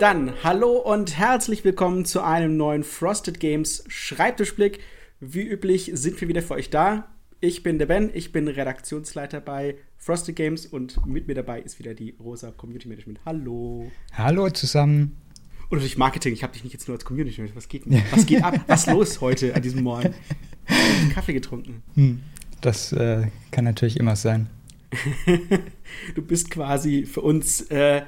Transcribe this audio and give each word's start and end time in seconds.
Dann 0.00 0.32
hallo 0.44 0.76
und 0.76 1.18
herzlich 1.18 1.64
willkommen 1.64 2.04
zu 2.04 2.22
einem 2.22 2.56
neuen 2.56 2.84
Frosted 2.84 3.40
Games 3.40 3.82
Schreibtischblick. 3.88 4.78
Wie 5.18 5.42
üblich 5.42 5.90
sind 5.92 6.20
wir 6.20 6.28
wieder 6.28 6.40
für 6.40 6.54
euch 6.54 6.70
da. 6.70 7.08
Ich 7.40 7.64
bin 7.64 7.80
der 7.80 7.86
Ben, 7.86 8.08
ich 8.14 8.30
bin 8.30 8.46
Redaktionsleiter 8.46 9.40
bei 9.40 9.74
Frosted 9.96 10.36
Games 10.36 10.66
und 10.66 11.04
mit 11.04 11.26
mir 11.26 11.34
dabei 11.34 11.60
ist 11.60 11.80
wieder 11.80 11.94
die 11.94 12.14
Rosa 12.20 12.52
Community 12.52 12.86
Management. 12.86 13.18
Hallo. 13.26 13.90
Hallo 14.12 14.48
zusammen. 14.50 15.16
Und 15.62 15.78
natürlich 15.78 15.98
Marketing, 15.98 16.32
ich 16.32 16.44
habe 16.44 16.52
dich 16.52 16.62
nicht 16.62 16.74
jetzt 16.74 16.86
nur 16.86 16.96
als 16.96 17.04
Community 17.04 17.40
Management. 17.40 17.56
Was 17.56 17.68
geht, 17.68 17.82
was 18.12 18.24
geht 18.24 18.44
ab? 18.44 18.54
Was 18.68 18.86
los 18.86 19.20
heute 19.20 19.56
an 19.56 19.62
diesem 19.62 19.82
Morgen? 19.82 20.14
Ich 21.08 21.12
Kaffee 21.12 21.32
getrunken. 21.32 21.82
Hm, 21.94 22.20
das 22.60 22.92
äh, 22.92 23.26
kann 23.50 23.64
natürlich 23.64 23.96
immer 23.96 24.14
sein. 24.14 24.48
du 26.14 26.22
bist 26.22 26.52
quasi 26.52 27.04
für 27.04 27.20
uns 27.20 27.62
äh, 27.62 28.02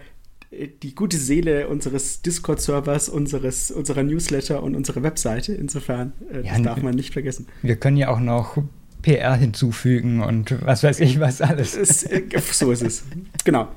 die 0.51 0.95
gute 0.95 1.17
Seele 1.17 1.69
unseres 1.69 2.23
Discord-Servers, 2.23 3.09
unseres, 3.09 3.71
unserer 3.71 4.03
Newsletter 4.03 4.63
und 4.63 4.75
unserer 4.75 5.03
Webseite. 5.03 5.53
Insofern, 5.53 6.13
äh, 6.33 6.43
ja, 6.45 6.55
das 6.55 6.63
darf 6.63 6.83
man 6.83 6.95
nicht 6.95 7.13
vergessen. 7.13 7.47
Wir 7.63 7.77
können 7.77 7.97
ja 7.97 8.09
auch 8.09 8.21
noch 8.21 8.59
PR 9.03 9.35
hinzufügen 9.35 10.23
und 10.23 10.55
was 10.65 10.83
weiß 10.83 11.01
ich 11.01 11.21
was 11.21 11.41
alles. 11.41 11.75
Ist, 11.75 12.11
äh, 12.11 12.25
so 12.53 12.73
ist 12.73 12.83
es. 12.83 13.05
Genau. 13.45 13.69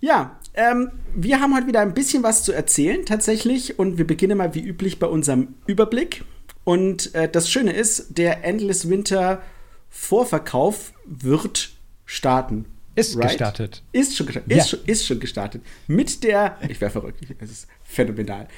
Ja, 0.00 0.38
ähm, 0.54 0.90
wir 1.14 1.40
haben 1.40 1.54
heute 1.56 1.66
wieder 1.66 1.80
ein 1.80 1.94
bisschen 1.94 2.22
was 2.22 2.44
zu 2.44 2.52
erzählen 2.52 3.04
tatsächlich 3.04 3.78
und 3.78 3.98
wir 3.98 4.06
beginnen 4.06 4.38
mal 4.38 4.54
wie 4.54 4.62
üblich 4.62 4.98
bei 4.98 5.06
unserem 5.06 5.54
Überblick. 5.66 6.24
Und 6.64 7.14
äh, 7.14 7.28
das 7.28 7.50
Schöne 7.50 7.72
ist, 7.72 8.18
der 8.18 8.44
Endless 8.44 8.88
Winter 8.90 9.42
Vorverkauf 9.88 10.92
wird 11.06 11.70
starten. 12.04 12.66
Ist 12.98 13.16
right? 13.16 13.28
gestartet. 13.28 13.82
Ist 13.92 14.16
schon 14.16 14.26
gestartet. 14.26 14.50
Ja. 14.50 14.58
Ist, 14.58 14.70
schon, 14.70 14.80
ist 14.86 15.06
schon 15.06 15.20
gestartet. 15.20 15.62
Mit 15.86 16.24
der, 16.24 16.56
ich 16.68 16.80
wäre 16.80 16.90
verrückt, 16.90 17.20
es 17.38 17.50
ist 17.50 17.68
phänomenal. 17.84 18.48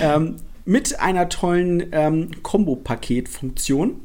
Ähm, 0.00 0.36
mit 0.66 1.00
einer 1.00 1.28
tollen 1.28 1.86
ähm, 1.92 2.30
Kombo-Paket-Funktion, 2.42 4.00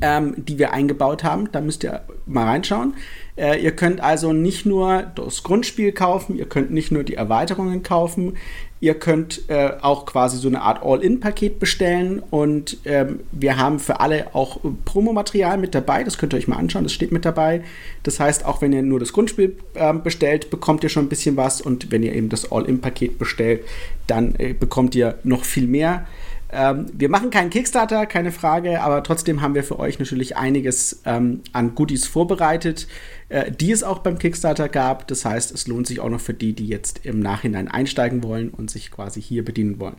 ähm, 0.00 0.34
die 0.36 0.58
wir 0.58 0.72
eingebaut 0.72 1.24
haben. 1.24 1.50
Da 1.52 1.60
müsst 1.60 1.84
ihr 1.84 2.04
mal 2.26 2.44
reinschauen. 2.44 2.94
Äh, 3.36 3.62
ihr 3.62 3.74
könnt 3.74 4.00
also 4.00 4.32
nicht 4.32 4.66
nur 4.66 5.04
das 5.14 5.42
Grundspiel 5.42 5.92
kaufen, 5.92 6.36
ihr 6.36 6.48
könnt 6.48 6.70
nicht 6.70 6.90
nur 6.90 7.04
die 7.04 7.14
Erweiterungen 7.14 7.82
kaufen, 7.82 8.36
Ihr 8.80 8.94
könnt 8.94 9.48
äh, 9.48 9.72
auch 9.82 10.06
quasi 10.06 10.36
so 10.36 10.46
eine 10.46 10.62
Art 10.62 10.84
All-In-Paket 10.84 11.58
bestellen 11.58 12.22
und 12.30 12.78
ähm, 12.84 13.20
wir 13.32 13.56
haben 13.56 13.80
für 13.80 13.98
alle 13.98 14.34
auch 14.34 14.60
Promomaterial 14.84 15.58
mit 15.58 15.74
dabei. 15.74 16.04
Das 16.04 16.16
könnt 16.16 16.32
ihr 16.32 16.36
euch 16.36 16.46
mal 16.46 16.56
anschauen, 16.56 16.84
das 16.84 16.92
steht 16.92 17.10
mit 17.10 17.24
dabei. 17.24 17.62
Das 18.04 18.20
heißt, 18.20 18.44
auch 18.44 18.62
wenn 18.62 18.72
ihr 18.72 18.82
nur 18.82 19.00
das 19.00 19.12
Grundspiel 19.12 19.56
äh, 19.74 19.92
bestellt, 19.94 20.50
bekommt 20.50 20.84
ihr 20.84 20.90
schon 20.90 21.06
ein 21.06 21.08
bisschen 21.08 21.36
was 21.36 21.60
und 21.60 21.90
wenn 21.90 22.04
ihr 22.04 22.14
eben 22.14 22.28
das 22.28 22.52
All-In-Paket 22.52 23.18
bestellt, 23.18 23.64
dann 24.06 24.36
äh, 24.38 24.52
bekommt 24.52 24.94
ihr 24.94 25.18
noch 25.24 25.44
viel 25.44 25.66
mehr. 25.66 26.06
Ähm, 26.50 26.86
wir 26.92 27.10
machen 27.10 27.30
keinen 27.30 27.50
Kickstarter, 27.50 28.06
keine 28.06 28.32
Frage, 28.32 28.80
aber 28.80 29.02
trotzdem 29.02 29.42
haben 29.42 29.54
wir 29.54 29.64
für 29.64 29.78
euch 29.78 29.98
natürlich 29.98 30.36
einiges 30.36 31.02
ähm, 31.04 31.42
an 31.52 31.74
Goodies 31.74 32.06
vorbereitet, 32.06 32.88
äh, 33.28 33.52
die 33.52 33.70
es 33.70 33.82
auch 33.82 33.98
beim 33.98 34.18
Kickstarter 34.18 34.68
gab. 34.68 35.06
Das 35.08 35.24
heißt, 35.24 35.52
es 35.52 35.66
lohnt 35.66 35.86
sich 35.86 36.00
auch 36.00 36.08
noch 36.08 36.20
für 36.20 36.34
die, 36.34 36.54
die 36.54 36.66
jetzt 36.66 37.04
im 37.04 37.20
Nachhinein 37.20 37.68
einsteigen 37.68 38.22
wollen 38.22 38.48
und 38.48 38.70
sich 38.70 38.90
quasi 38.90 39.20
hier 39.20 39.44
bedienen 39.44 39.78
wollen. 39.78 39.96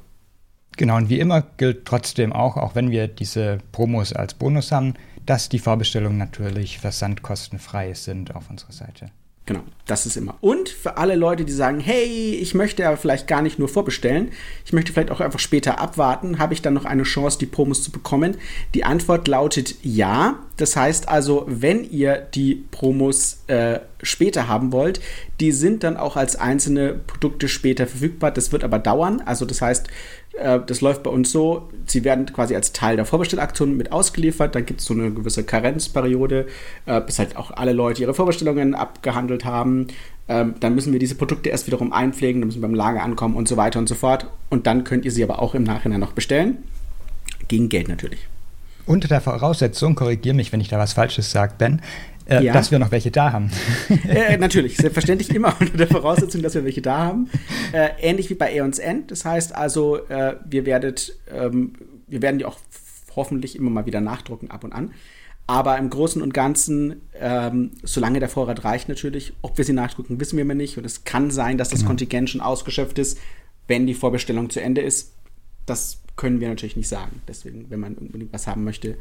Genau, 0.78 0.96
und 0.96 1.10
wie 1.10 1.20
immer 1.20 1.44
gilt 1.58 1.86
trotzdem 1.86 2.32
auch, 2.34 2.58
auch 2.58 2.74
wenn 2.74 2.90
wir 2.90 3.08
diese 3.08 3.60
Promos 3.72 4.14
als 4.14 4.34
Bonus 4.34 4.72
haben, 4.72 4.94
dass 5.26 5.50
die 5.50 5.60
Vorbestellungen 5.60 6.18
natürlich 6.18 6.80
versandkostenfrei 6.80 7.94
sind 7.94 8.34
auf 8.34 8.50
unserer 8.50 8.72
Seite. 8.72 9.12
Genau, 9.50 9.64
das 9.88 10.06
ist 10.06 10.16
immer. 10.16 10.36
Und 10.42 10.70
für 10.70 10.98
alle 10.98 11.16
Leute, 11.16 11.44
die 11.44 11.52
sagen, 11.52 11.80
hey, 11.80 12.36
ich 12.40 12.54
möchte 12.54 12.88
aber 12.88 12.98
vielleicht 12.98 13.28
gar 13.28 13.42
nicht 13.42 13.58
nur 13.58 13.68
vorbestellen, 13.68 14.30
ich 14.64 14.74
möchte 14.74 14.94
vielleicht 14.94 15.10
auch 15.10 15.22
einfach 15.22 15.40
später 15.40 15.80
abwarten, 15.80 16.38
habe 16.38 16.54
ich 16.54 16.62
dann 16.62 16.76
noch 16.76 16.86
eine 16.86 17.02
Chance, 17.02 17.40
die 17.40 17.48
Promos 17.48 17.82
zu 17.82 17.90
bekommen? 17.90 18.38
Die 18.76 18.84
Antwort 18.84 19.28
lautet 19.28 19.74
ja. 19.82 20.38
Das 20.58 20.76
heißt 20.76 21.10
also, 21.10 21.46
wenn 21.48 21.84
ihr 21.84 22.18
die 22.18 22.64
Promos 22.70 23.42
äh, 23.48 23.80
später 24.04 24.48
haben 24.48 24.72
wollt, 24.72 25.02
die 25.40 25.52
sind 25.52 25.84
dann 25.84 25.98
auch 25.98 26.16
als 26.16 26.36
einzelne 26.36 26.94
Produkte 26.94 27.48
später 27.48 27.88
verfügbar. 27.88 28.30
Das 28.30 28.52
wird 28.52 28.64
aber 28.64 28.78
dauern. 28.78 29.20
Also 29.26 29.46
das 29.46 29.64
heißt, 29.64 29.88
das 30.40 30.82
läuft 30.82 31.04
bei 31.04 31.10
uns 31.10 31.32
so, 31.32 31.70
sie 31.86 32.04
werden 32.04 32.26
quasi 32.28 32.56
als 32.56 32.72
Teil 32.72 32.96
der 32.96 33.06
Vorbestellaktion 33.06 33.76
mit 33.76 33.92
ausgeliefert, 33.92 34.56
dann 34.56 34.66
gibt 34.66 34.80
es 34.80 34.86
so 34.86 34.94
eine 34.94 35.12
gewisse 35.12 35.44
Karenzperiode, 35.44 36.48
äh, 36.86 37.02
bis 37.02 37.20
halt 37.20 37.36
auch 37.36 37.52
alle 37.52 37.74
Leute 37.74 38.02
ihre 38.02 38.14
Vorbestellungen 38.14 38.76
abgehandelt 38.76 39.46
haben. 39.46 39.88
Ähm, 40.28 40.56
dann 40.60 40.76
müssen 40.76 40.94
wir 40.94 41.00
diese 41.00 41.16
Produkte 41.16 41.50
erst 41.50 41.68
wiederum 41.68 41.92
einpflegen, 41.92 42.42
dann 42.42 42.48
müssen 42.48 42.62
wir 42.62 42.68
beim 42.68 42.76
Lager 42.76 43.04
ankommen 43.04 43.36
und 43.36 43.48
so 43.48 43.58
weiter 43.58 43.80
und 43.80 43.90
so 43.90 43.96
fort. 43.96 44.28
Und 44.50 44.68
dann 44.68 44.84
könnt 44.84 45.06
ihr 45.06 45.12
sie 45.12 45.24
aber 45.24 45.42
auch 45.42 45.56
im 45.56 45.64
Nachhinein 45.64 46.00
noch 46.00 46.14
bestellen. 46.14 46.60
Gegen 47.48 47.70
Geld 47.70 47.88
natürlich. 47.88 48.28
Unter 48.86 49.08
der 49.08 49.22
Voraussetzung, 49.22 49.96
korrigiere 49.96 50.36
mich, 50.36 50.52
wenn 50.52 50.62
ich 50.62 50.68
da 50.68 50.80
was 50.80 50.94
Falsches 50.94 51.32
sage, 51.32 51.54
Ben, 51.58 51.82
äh, 52.30 52.44
ja. 52.44 52.54
dass 52.54 52.72
wir 52.72 52.80
noch 52.80 52.92
welche 52.92 53.12
da 53.12 53.32
haben. 53.32 53.52
Äh, 54.08 54.38
natürlich, 54.38 54.78
selbstverständlich 54.78 55.30
immer 55.36 55.56
unter 55.60 55.78
der 55.78 55.88
Voraussetzung, 55.88 56.42
dass 56.42 56.56
wir 56.56 56.64
welche 56.64 56.82
da 56.82 56.98
haben. 56.98 57.30
Äh, 57.72 57.90
ähnlich 58.00 58.30
wie 58.30 58.34
bei 58.34 58.52
Aeons 58.52 58.80
End. 58.80 59.12
Das 59.12 59.24
heißt 59.26 59.56
also, 59.56 59.98
äh, 60.08 60.36
wir, 60.46 60.66
werdet, 60.66 61.16
ähm, 61.32 61.74
wir 62.08 62.22
werden 62.22 62.40
die 62.40 62.46
auch 62.46 62.58
hoffentlich 63.16 63.56
immer 63.56 63.70
mal 63.70 63.86
wieder 63.86 64.02
nachdrucken 64.02 64.50
ab 64.52 64.64
und 64.64 64.74
an. 64.74 64.92
Aber 65.48 65.78
im 65.78 65.90
Großen 65.90 66.22
und 66.22 66.34
Ganzen, 66.34 67.02
ähm, 67.20 67.72
solange 67.84 68.20
der 68.20 68.30
Vorrat 68.30 68.64
reicht 68.64 68.88
natürlich, 68.90 69.34
ob 69.42 69.58
wir 69.58 69.66
sie 69.66 69.74
nachdrucken, 69.74 70.20
wissen 70.20 70.38
wir 70.38 70.44
immer 70.44 70.54
nicht. 70.54 70.78
Und 70.78 70.86
es 70.86 71.04
kann 71.04 71.32
sein, 71.32 71.58
dass 71.58 71.70
das 71.70 71.80
genau. 71.80 71.90
Kontingent 71.90 72.30
schon 72.30 72.42
ausgeschöpft 72.42 73.00
ist, 73.00 73.18
wenn 73.68 73.88
die 73.88 73.96
Vorbestellung 73.96 74.50
zu 74.50 74.62
Ende 74.62 74.82
ist. 74.82 75.14
Das 75.66 76.02
können 76.16 76.40
wir 76.40 76.50
natürlich 76.50 76.76
nicht 76.76 76.90
sagen. 76.90 77.22
Deswegen, 77.28 77.70
wenn 77.70 77.80
man 77.80 77.96
unbedingt 77.96 78.34
was 78.34 78.48
haben 78.48 78.64
möchte, 78.64 78.98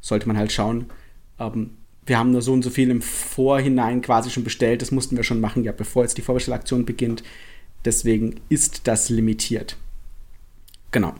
sollte 0.00 0.26
man 0.26 0.38
halt 0.38 0.52
schauen. 0.52 0.86
Ähm, 1.38 1.72
wir 2.10 2.18
haben 2.18 2.32
nur 2.32 2.42
so 2.42 2.52
und 2.52 2.62
so 2.62 2.70
viel 2.70 2.90
im 2.90 3.02
Vorhinein 3.02 4.02
quasi 4.02 4.30
schon 4.30 4.42
bestellt. 4.42 4.82
Das 4.82 4.90
mussten 4.90 5.16
wir 5.16 5.22
schon 5.22 5.40
machen, 5.40 5.62
ja, 5.62 5.70
bevor 5.70 6.02
jetzt 6.02 6.18
die 6.18 6.22
Vorbestellaktion 6.22 6.84
beginnt. 6.84 7.22
Deswegen 7.84 8.40
ist 8.48 8.88
das 8.88 9.10
limitiert. 9.10 9.76
Genau. 10.90 11.14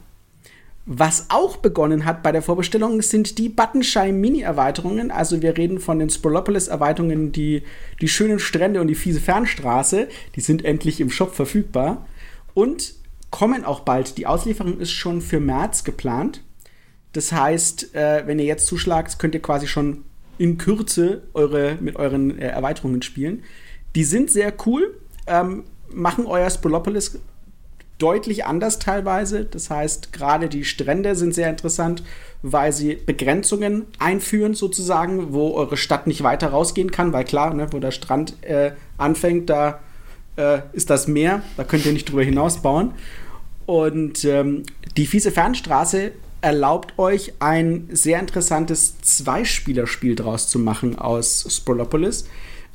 Was 0.87 1.27
auch 1.29 1.59
begonnen 1.59 2.06
hat 2.06 2.25
bei 2.25 2.33
der 2.33 2.43
Vorbestellung, 2.43 3.03
sind 3.03 3.39
die 3.39 3.49
Buttonshine 3.49 4.12
Mini-Erweiterungen. 4.12 5.12
Also 5.12 5.43
wir 5.43 5.56
reden 5.56 5.79
von 5.79 6.00
den 6.00 6.11
Sprolopolis-Erweiterungen, 6.11 7.31
die, 7.31 7.62
die 8.00 8.09
schönen 8.09 8.41
Strände 8.41 8.81
und 8.81 8.89
die 8.89 8.97
fiese 8.97 9.21
Fernstraße. 9.21 10.09
Die 10.34 10.41
sind 10.41 10.65
endlich 10.65 11.00
im 11.00 11.11
Shop 11.11 11.37
verfügbar. 11.37 12.05
Und 12.53 12.95
kommen 13.31 13.65
auch 13.65 13.81
bald. 13.81 14.19
Die 14.19 14.27
Auslieferung 14.27 14.81
ist 14.81 14.91
schon 14.91 15.21
für 15.21 15.39
März 15.39 15.84
geplant. 15.84 16.43
Das 17.12 17.31
heißt, 17.31 17.95
äh, 17.95 18.27
wenn 18.27 18.41
ihr 18.41 18.45
jetzt 18.45 18.67
zuschlagt, 18.67 19.21
könnt 19.21 19.37
ihr 19.37 19.43
quasi 19.43 19.69
schon 19.69 20.05
in 20.41 20.56
Kürze 20.56 21.21
eure, 21.34 21.77
mit 21.81 21.97
euren 21.97 22.39
äh, 22.39 22.49
Erweiterungen 22.49 23.03
spielen. 23.03 23.43
Die 23.95 24.05
sind 24.05 24.31
sehr 24.31 24.55
cool, 24.65 24.99
ähm, 25.27 25.65
machen 25.93 26.25
euer 26.25 26.49
Spolopolis 26.49 27.21
deutlich 27.99 28.47
anders 28.47 28.79
teilweise. 28.79 29.45
Das 29.45 29.69
heißt, 29.69 30.15
gerade 30.15 30.49
die 30.49 30.65
Strände 30.65 31.15
sind 31.15 31.34
sehr 31.34 31.50
interessant, 31.50 32.03
weil 32.41 32.73
sie 32.73 32.95
Begrenzungen 32.95 33.84
einführen, 33.99 34.55
sozusagen, 34.55 35.34
wo 35.34 35.53
eure 35.53 35.77
Stadt 35.77 36.06
nicht 36.06 36.23
weiter 36.23 36.49
rausgehen 36.49 36.91
kann, 36.91 37.12
weil 37.12 37.25
klar, 37.25 37.53
ne, 37.53 37.67
wo 37.71 37.79
der 37.79 37.91
Strand 37.91 38.43
äh, 38.43 38.73
anfängt, 38.97 39.50
da 39.50 39.81
äh, 40.37 40.61
ist 40.73 40.89
das 40.89 41.06
Meer, 41.06 41.43
da 41.59 41.65
könnt 41.65 41.84
ihr 41.84 41.93
nicht 41.93 42.09
drüber 42.09 42.23
hinaus 42.23 42.62
bauen. 42.62 42.93
Und 43.67 44.25
ähm, 44.25 44.62
die 44.97 45.06
fiese 45.06 45.33
Fernstraße 45.33 46.12
erlaubt 46.41 46.99
euch 46.99 47.34
ein 47.39 47.89
sehr 47.91 48.21
interessantes 48.21 49.01
Zweispielerspiel 49.01 50.17
draus 50.17 50.49
zu 50.49 50.59
machen 50.59 50.99
aus 50.99 51.47
Sprolopolis, 51.49 52.27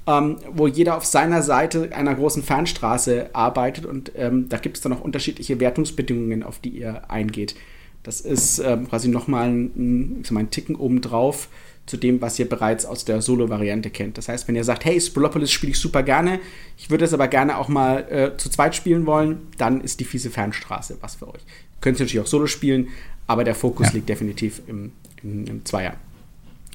ähm, 0.07 0.37
wo 0.51 0.67
jeder 0.67 0.97
auf 0.97 1.05
seiner 1.05 1.41
Seite 1.41 1.89
einer 1.93 2.15
großen 2.15 2.43
Fernstraße 2.43 3.29
arbeitet 3.33 3.85
und 3.85 4.11
ähm, 4.15 4.49
da 4.49 4.57
gibt 4.57 4.77
es 4.77 4.83
dann 4.83 4.93
auch 4.93 5.01
unterschiedliche 5.01 5.59
Wertungsbedingungen, 5.59 6.43
auf 6.43 6.59
die 6.59 6.69
ihr 6.69 7.09
eingeht. 7.09 7.55
Das 8.03 8.21
ist 8.21 8.59
ähm, 8.59 8.87
quasi 8.87 9.07
nochmal 9.07 9.49
ein, 9.49 10.23
ein 10.29 10.51
Ticken 10.51 10.75
obendrauf 10.75 11.49
zu 11.85 11.97
dem, 11.97 12.21
was 12.21 12.39
ihr 12.39 12.49
bereits 12.49 12.85
aus 12.85 13.05
der 13.05 13.21
Solo-Variante 13.21 13.89
kennt. 13.89 14.17
Das 14.17 14.27
heißt, 14.27 14.47
wenn 14.47 14.55
ihr 14.55 14.63
sagt, 14.63 14.85
hey, 14.85 14.99
Sprolopolis 14.99 15.51
spiele 15.51 15.71
ich 15.71 15.79
super 15.79 16.01
gerne, 16.01 16.39
ich 16.77 16.89
würde 16.89 17.05
es 17.05 17.13
aber 17.13 17.27
gerne 17.27 17.57
auch 17.57 17.67
mal 17.67 17.99
äh, 18.09 18.37
zu 18.37 18.49
zweit 18.49 18.75
spielen 18.75 19.05
wollen, 19.05 19.47
dann 19.57 19.81
ist 19.81 19.99
die 19.99 20.05
fiese 20.05 20.31
Fernstraße 20.31 20.97
was 21.01 21.15
für 21.15 21.27
euch. 21.27 21.41
Könnt 21.81 21.99
ihr 21.99 22.05
natürlich 22.05 22.25
auch 22.25 22.29
Solo 22.29 22.47
spielen, 22.47 22.87
aber 23.27 23.43
der 23.43 23.55
Fokus 23.55 23.87
ja. 23.87 23.93
liegt 23.93 24.09
definitiv 24.09 24.61
im, 24.67 24.91
im, 25.21 25.45
im, 25.45 25.65
Zweier. 25.65 25.95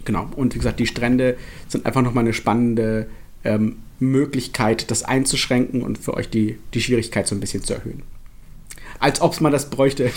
Genau. 0.04 0.28
Und 0.36 0.54
wie 0.54 0.58
gesagt, 0.58 0.78
die 0.78 0.86
Strände 0.86 1.36
sind 1.68 1.86
einfach 1.86 2.02
nochmal 2.02 2.24
eine 2.24 2.32
spannende 2.32 3.08
ähm, 3.44 3.76
Möglichkeit, 3.98 4.90
das 4.90 5.02
einzuschränken 5.02 5.82
und 5.82 5.98
für 5.98 6.14
euch 6.14 6.30
die, 6.30 6.58
die 6.72 6.80
Schwierigkeit 6.80 7.26
so 7.26 7.34
ein 7.34 7.40
bisschen 7.40 7.62
zu 7.64 7.74
erhöhen. 7.74 8.02
Als 9.00 9.20
ob 9.20 9.32
es 9.32 9.40
man 9.40 9.50
das 9.50 9.70
bräuchte. 9.70 10.10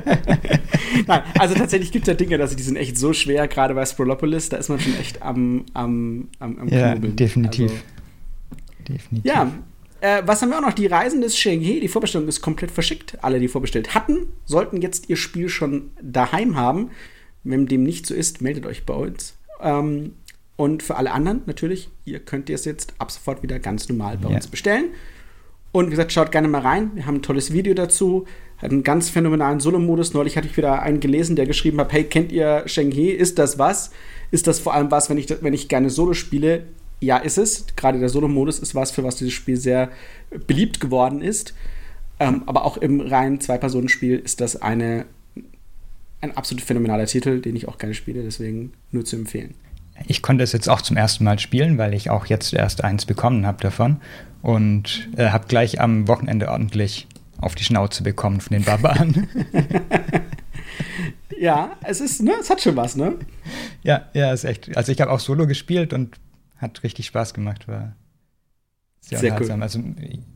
Nein, 1.06 1.22
also 1.38 1.54
tatsächlich 1.54 1.92
gibt 1.92 2.04
es 2.04 2.08
ja 2.08 2.14
Dinge, 2.14 2.40
also 2.40 2.56
die 2.56 2.62
sind 2.62 2.76
echt 2.76 2.98
so 2.98 3.12
schwer, 3.12 3.46
gerade 3.46 3.74
bei 3.74 3.84
Sprolopolis, 3.84 4.48
da 4.48 4.56
ist 4.56 4.68
man 4.70 4.80
schon 4.80 4.96
echt 4.98 5.22
am, 5.22 5.66
am, 5.74 6.28
am, 6.38 6.58
am 6.58 6.68
Ja, 6.68 6.94
definitiv. 6.94 7.70
Also, 7.70 7.82
definitiv. 8.88 9.24
Ja, 9.24 9.52
Äh, 10.00 10.22
was 10.24 10.40
haben 10.40 10.50
wir 10.50 10.58
auch 10.58 10.62
noch? 10.62 10.72
Die 10.72 10.86
Reisen 10.86 11.20
des 11.20 11.36
Shenghe, 11.38 11.80
die 11.80 11.88
Vorbestellung 11.88 12.26
ist 12.26 12.40
komplett 12.40 12.70
verschickt. 12.70 13.18
Alle, 13.22 13.38
die 13.38 13.48
vorbestellt 13.48 13.94
hatten, 13.94 14.28
sollten 14.46 14.80
jetzt 14.80 15.10
ihr 15.10 15.16
Spiel 15.16 15.48
schon 15.48 15.90
daheim 16.00 16.56
haben. 16.56 16.90
Wenn 17.44 17.66
dem 17.66 17.82
nicht 17.82 18.06
so 18.06 18.14
ist, 18.14 18.40
meldet 18.40 18.66
euch 18.66 18.86
bei 18.86 18.94
uns. 18.94 19.34
Ähm, 19.60 20.14
und 20.56 20.82
für 20.82 20.96
alle 20.96 21.12
anderen 21.12 21.42
natürlich, 21.46 21.90
ihr 22.04 22.18
könnt 22.20 22.50
es 22.50 22.64
jetzt 22.64 22.94
ab 22.98 23.10
sofort 23.10 23.42
wieder 23.42 23.58
ganz 23.58 23.88
normal 23.88 24.18
bei 24.18 24.28
ja. 24.28 24.36
uns 24.36 24.46
bestellen. 24.46 24.86
Und 25.72 25.86
wie 25.86 25.90
gesagt, 25.90 26.12
schaut 26.12 26.32
gerne 26.32 26.48
mal 26.48 26.62
rein. 26.62 26.90
Wir 26.94 27.06
haben 27.06 27.16
ein 27.16 27.22
tolles 27.22 27.52
Video 27.52 27.74
dazu. 27.74 28.26
Hat 28.58 28.70
einen 28.70 28.82
ganz 28.82 29.08
phänomenalen 29.08 29.60
Solo-Modus. 29.60 30.14
Neulich 30.14 30.36
hatte 30.36 30.48
ich 30.48 30.56
wieder 30.56 30.82
einen 30.82 31.00
gelesen, 31.00 31.36
der 31.36 31.46
geschrieben 31.46 31.80
hat: 31.80 31.92
Hey, 31.92 32.04
kennt 32.04 32.32
ihr 32.32 32.64
Shenghe? 32.66 33.12
Ist 33.12 33.38
das 33.38 33.58
was? 33.58 33.90
Ist 34.30 34.46
das 34.46 34.58
vor 34.58 34.74
allem 34.74 34.90
was, 34.90 35.08
wenn 35.10 35.18
ich, 35.18 35.28
wenn 35.42 35.54
ich 35.54 35.68
gerne 35.68 35.90
Solo 35.90 36.12
spiele? 36.12 36.64
Ja, 37.00 37.16
ist 37.16 37.38
es. 37.38 37.66
Gerade 37.76 37.98
der 37.98 38.08
Solo-Modus 38.08 38.58
ist 38.58 38.74
was, 38.74 38.90
für 38.90 39.04
was 39.04 39.16
dieses 39.16 39.32
Spiel 39.32 39.56
sehr 39.56 39.90
beliebt 40.46 40.80
geworden 40.80 41.22
ist. 41.22 41.54
Ähm, 42.18 42.42
aber 42.46 42.64
auch 42.64 42.76
im 42.76 43.00
reinen 43.00 43.40
Zwei-Personen-Spiel 43.40 44.18
ist 44.18 44.42
das 44.42 44.60
eine, 44.60 45.06
ein 46.20 46.36
absolut 46.36 46.62
phänomenaler 46.62 47.06
Titel, 47.06 47.40
den 47.40 47.56
ich 47.56 47.66
auch 47.68 47.78
gerne 47.78 47.94
spiele. 47.94 48.22
Deswegen 48.22 48.72
nur 48.90 49.06
zu 49.06 49.16
empfehlen. 49.16 49.54
Ich 50.06 50.22
konnte 50.22 50.44
es 50.44 50.52
jetzt 50.52 50.68
auch 50.68 50.80
zum 50.80 50.96
ersten 50.96 51.24
Mal 51.24 51.38
spielen, 51.38 51.78
weil 51.78 51.94
ich 51.94 52.10
auch 52.10 52.26
jetzt 52.26 52.52
erst 52.52 52.84
eins 52.84 53.06
bekommen 53.06 53.46
habe 53.46 53.60
davon 53.60 54.00
und 54.42 55.08
äh, 55.16 55.28
habe 55.30 55.46
gleich 55.48 55.80
am 55.80 56.08
Wochenende 56.08 56.50
ordentlich 56.50 57.06
auf 57.38 57.54
die 57.54 57.64
Schnauze 57.64 58.02
bekommen 58.02 58.40
von 58.40 58.54
den 58.56 58.64
Barbaren. 58.64 59.28
ja, 61.38 61.72
es 61.82 62.00
ist, 62.00 62.22
ne, 62.22 62.32
es 62.40 62.50
hat 62.50 62.60
schon 62.60 62.76
was, 62.76 62.96
ne? 62.96 63.14
Ja, 63.82 64.08
ja, 64.12 64.32
ist 64.32 64.44
echt. 64.44 64.76
Also 64.76 64.92
ich 64.92 65.00
habe 65.00 65.10
auch 65.10 65.20
Solo 65.20 65.46
gespielt 65.46 65.92
und 65.92 66.16
hat 66.58 66.82
richtig 66.82 67.06
Spaß 67.06 67.34
gemacht, 67.34 67.68
war 67.68 67.94
sehr, 69.00 69.18
sehr 69.18 69.32
unterhaltsam. 69.32 69.94
Cool. 69.98 70.04
Also 70.04 70.30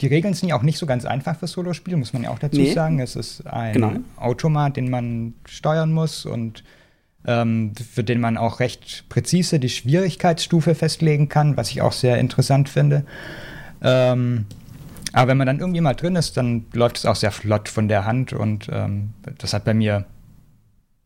die 0.00 0.06
Regeln 0.06 0.34
sind 0.34 0.48
ja 0.48 0.56
auch 0.56 0.62
nicht 0.62 0.78
so 0.78 0.86
ganz 0.86 1.04
einfach 1.04 1.36
für 1.36 1.46
Solo-Spiel, 1.46 1.96
muss 1.96 2.12
man 2.12 2.22
ja 2.22 2.30
auch 2.30 2.38
dazu 2.38 2.60
nee. 2.60 2.72
sagen. 2.72 3.00
Es 3.00 3.16
ist 3.16 3.46
ein 3.46 3.74
genau. 3.74 3.92
Automat, 4.16 4.76
den 4.76 4.88
man 4.88 5.34
steuern 5.44 5.92
muss 5.92 6.24
und 6.24 6.64
ähm, 7.26 7.72
für 7.74 8.04
den 8.04 8.20
man 8.20 8.36
auch 8.36 8.60
recht 8.60 9.04
präzise 9.08 9.58
die 9.58 9.68
Schwierigkeitsstufe 9.68 10.74
festlegen 10.74 11.28
kann, 11.28 11.56
was 11.56 11.70
ich 11.70 11.82
auch 11.82 11.92
sehr 11.92 12.18
interessant 12.18 12.68
finde. 12.68 13.04
Ähm, 13.82 14.46
aber 15.12 15.28
wenn 15.28 15.38
man 15.38 15.46
dann 15.46 15.58
irgendwie 15.58 15.80
mal 15.80 15.94
drin 15.94 16.16
ist, 16.16 16.36
dann 16.36 16.66
läuft 16.72 16.98
es 16.98 17.06
auch 17.06 17.16
sehr 17.16 17.32
flott 17.32 17.68
von 17.68 17.88
der 17.88 18.04
Hand 18.04 18.32
und 18.32 18.68
ähm, 18.72 19.10
das 19.38 19.52
hat 19.52 19.64
bei 19.64 19.74
mir 19.74 20.04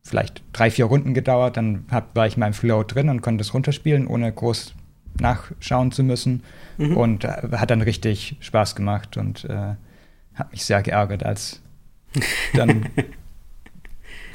vielleicht 0.03 0.43
drei, 0.53 0.69
vier 0.69 0.85
Runden 0.85 1.13
gedauert. 1.13 1.57
Dann 1.57 1.85
hab, 1.89 2.15
war 2.15 2.27
ich 2.27 2.35
in 2.35 2.41
meinem 2.41 2.53
Flow 2.53 2.83
drin 2.83 3.09
und 3.09 3.21
konnte 3.21 3.41
es 3.41 3.53
runterspielen, 3.53 4.07
ohne 4.07 4.31
groß 4.31 4.75
nachschauen 5.19 5.91
zu 5.91 6.03
müssen. 6.03 6.43
Mhm. 6.77 6.97
Und 6.97 7.23
äh, 7.23 7.41
hat 7.53 7.71
dann 7.71 7.81
richtig 7.81 8.37
Spaß 8.39 8.75
gemacht 8.75 9.17
und 9.17 9.45
äh, 9.45 9.75
hat 10.35 10.51
mich 10.51 10.63
sehr 10.63 10.83
geärgert, 10.83 11.23
als 11.23 11.61
dann 12.53 12.85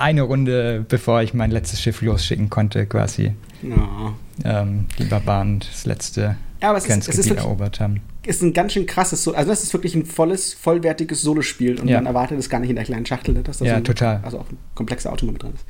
eine 0.01 0.23
Runde, 0.23 0.85
bevor 0.89 1.23
ich 1.23 1.35
mein 1.35 1.51
letztes 1.51 1.81
Schiff 1.81 2.03
losschicken 2.03 2.51
konnte, 2.51 2.87
quasi. 2.87 3.33
No. 3.63 4.15
Ähm, 4.45 4.87
die 4.99 5.05
Barbaren 5.05 5.61
das 5.61 5.85
letzte 5.85 6.37
ja, 6.63 6.69
aber 6.71 6.79
es 6.79 6.87
ist, 6.87 7.09
es 7.09 7.19
ist 7.19 7.31
wirklich, 7.31 7.45
erobert 7.45 7.81
haben. 7.81 8.01
Ist 8.23 8.43
ein 8.43 8.53
ganz 8.53 8.75
schön 8.75 8.85
krasses, 8.87 9.27
also 9.27 9.51
das 9.51 9.63
ist 9.63 9.73
wirklich 9.73 9.95
ein 9.95 10.05
volles, 10.05 10.53
vollwertiges 10.53 11.23
Solospiel 11.23 11.81
und 11.81 11.89
ja. 11.89 11.97
man 11.97 12.07
erwartet 12.07 12.39
es 12.39 12.51
gar 12.51 12.61
nicht 12.61 12.71
in 12.71 12.77
der 12.77 12.85
kleinen 12.85 13.07
Schachtel, 13.07 13.35
dass 13.35 13.59
da 13.59 13.65
ja, 13.65 13.73
so 13.73 13.77
ein, 13.79 13.85
total. 13.85 14.21
also 14.23 14.41
auch 14.41 14.51
ein 14.51 14.59
komplexer 14.75 15.11
Auto 15.11 15.25
mit 15.25 15.43
drin 15.43 15.53
ist. 15.55 15.65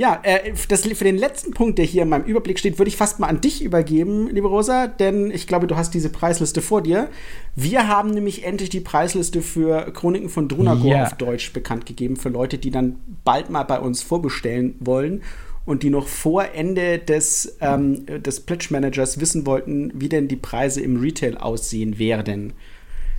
Ja, 0.00 0.18
äh, 0.22 0.54
das, 0.68 0.86
für 0.86 1.04
den 1.04 1.18
letzten 1.18 1.52
Punkt, 1.52 1.76
der 1.76 1.84
hier 1.84 2.04
in 2.04 2.08
meinem 2.08 2.24
Überblick 2.24 2.58
steht, 2.58 2.78
würde 2.78 2.88
ich 2.88 2.96
fast 2.96 3.20
mal 3.20 3.26
an 3.26 3.42
dich 3.42 3.62
übergeben, 3.62 4.30
liebe 4.30 4.48
Rosa, 4.48 4.86
denn 4.86 5.30
ich 5.30 5.46
glaube, 5.46 5.66
du 5.66 5.76
hast 5.76 5.92
diese 5.92 6.08
Preisliste 6.08 6.62
vor 6.62 6.80
dir. 6.80 7.10
Wir 7.54 7.86
haben 7.86 8.08
nämlich 8.08 8.44
endlich 8.44 8.70
die 8.70 8.80
Preisliste 8.80 9.42
für 9.42 9.92
Chroniken 9.92 10.30
von 10.30 10.48
Drunagor 10.48 10.90
yeah. 10.90 11.02
auf 11.02 11.18
Deutsch 11.18 11.52
bekannt 11.52 11.84
gegeben, 11.84 12.16
für 12.16 12.30
Leute, 12.30 12.56
die 12.56 12.70
dann 12.70 12.96
bald 13.24 13.50
mal 13.50 13.64
bei 13.64 13.78
uns 13.78 14.02
vorbestellen 14.02 14.74
wollen 14.80 15.20
und 15.66 15.82
die 15.82 15.90
noch 15.90 16.08
vor 16.08 16.46
Ende 16.54 16.98
des, 16.98 17.58
ähm, 17.60 18.06
des 18.06 18.40
Pledge 18.40 18.68
Managers 18.70 19.20
wissen 19.20 19.44
wollten, 19.44 19.92
wie 19.94 20.08
denn 20.08 20.28
die 20.28 20.36
Preise 20.36 20.80
im 20.80 20.98
Retail 20.98 21.36
aussehen 21.36 21.98
werden. 21.98 22.54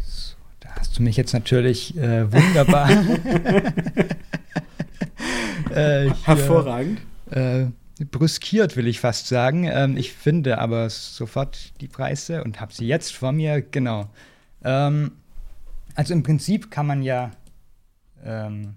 So, 0.03 0.33
da 0.61 0.69
hast 0.79 0.97
du 0.97 1.03
mich 1.03 1.15
jetzt 1.15 1.33
natürlich 1.33 1.95
äh, 1.95 2.25
wunderbar. 2.33 2.89
äh, 5.75 6.07
ich, 6.11 6.27
Hervorragend. 6.27 7.01
Äh, 7.29 7.65
brüskiert, 8.05 8.75
will 8.75 8.87
ich 8.87 8.99
fast 8.99 9.27
sagen. 9.27 9.63
Ähm, 9.65 9.97
ich 9.97 10.13
finde 10.13 10.57
aber 10.57 10.89
sofort 10.89 11.79
die 11.81 11.87
Preise 11.87 12.43
und 12.43 12.59
habe 12.59 12.73
sie 12.73 12.87
jetzt 12.87 13.13
vor 13.13 13.31
mir. 13.31 13.61
Genau. 13.61 14.09
Ähm, 14.63 15.13
also 15.95 16.13
im 16.13 16.23
Prinzip 16.23 16.71
kann 16.71 16.87
man 16.87 17.03
ja 17.03 17.31
ähm, 18.23 18.75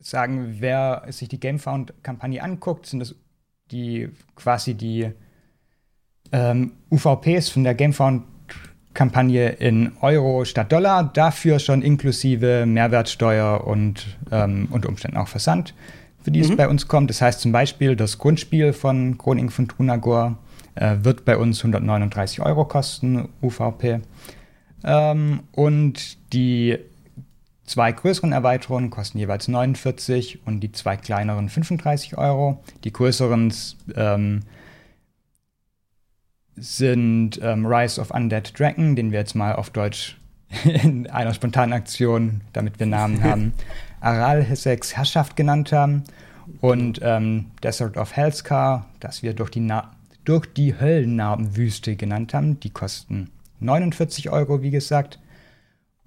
sagen, 0.00 0.56
wer 0.60 1.04
sich 1.08 1.28
die 1.28 1.40
Gamefound-Kampagne 1.40 2.42
anguckt, 2.42 2.86
sind 2.86 3.00
das 3.00 3.14
die 3.70 4.08
quasi 4.34 4.74
die 4.74 5.10
ähm, 6.32 6.72
UVPs 6.90 7.50
von 7.50 7.64
der 7.64 7.74
Gamefound-Kampagne 8.98 9.50
in 9.50 9.92
Euro 10.00 10.44
statt 10.44 10.72
Dollar, 10.72 11.04
dafür 11.04 11.58
schon 11.58 11.82
inklusive 11.82 12.66
Mehrwertsteuer 12.66 13.66
und 13.66 14.18
ähm, 14.30 14.68
unter 14.70 14.88
Umständen 14.88 15.16
auch 15.16 15.28
Versand, 15.28 15.74
für 16.22 16.30
die 16.30 16.40
mhm. 16.40 16.50
es 16.50 16.56
bei 16.56 16.68
uns 16.68 16.88
kommt. 16.88 17.08
Das 17.10 17.22
heißt 17.22 17.40
zum 17.40 17.52
Beispiel, 17.52 17.94
das 17.96 18.18
Grundspiel 18.18 18.72
von 18.72 19.16
Chronik 19.16 19.52
von 19.52 19.68
Trunagor 19.68 20.36
äh, 20.74 20.96
wird 21.02 21.24
bei 21.24 21.36
uns 21.36 21.58
139 21.60 22.40
Euro 22.40 22.64
kosten, 22.64 23.28
UVP. 23.40 24.00
Ähm, 24.84 25.40
und 25.52 26.32
die 26.32 26.78
zwei 27.64 27.92
größeren 27.92 28.32
Erweiterungen 28.32 28.90
kosten 28.90 29.18
jeweils 29.18 29.46
49 29.46 30.40
und 30.44 30.60
die 30.60 30.72
zwei 30.72 30.96
kleineren 30.96 31.48
35 31.48 32.18
Euro. 32.18 32.62
Die 32.84 32.92
größeren 32.92 33.52
ähm, 33.94 34.40
sind 36.60 37.40
ähm, 37.42 37.66
Rise 37.66 38.00
of 38.00 38.10
Undead 38.10 38.58
Dragon, 38.58 38.96
den 38.96 39.12
wir 39.12 39.20
jetzt 39.20 39.34
mal 39.34 39.54
auf 39.54 39.70
Deutsch 39.70 40.16
in 40.64 41.08
einer 41.08 41.34
spontanen 41.34 41.72
Aktion, 41.72 42.40
damit 42.52 42.78
wir 42.78 42.86
Namen 42.86 43.22
haben, 43.24 43.52
Aral 44.00 44.42
Hessex 44.42 44.96
Herrschaft 44.96 45.36
genannt 45.36 45.72
haben. 45.72 46.04
Und 46.60 47.00
ähm, 47.02 47.46
Desert 47.62 47.98
of 47.98 48.16
Hellscar, 48.16 48.86
das 49.00 49.22
wir 49.22 49.34
durch 49.34 49.50
die, 49.50 49.60
Na 49.60 49.92
durch 50.24 50.46
die 50.46 50.78
Höllennarbenwüste 50.78 51.96
genannt 51.96 52.34
haben. 52.34 52.60
Die 52.60 52.70
kosten 52.70 53.30
49 53.60 54.30
Euro, 54.30 54.62
wie 54.62 54.70
gesagt. 54.70 55.18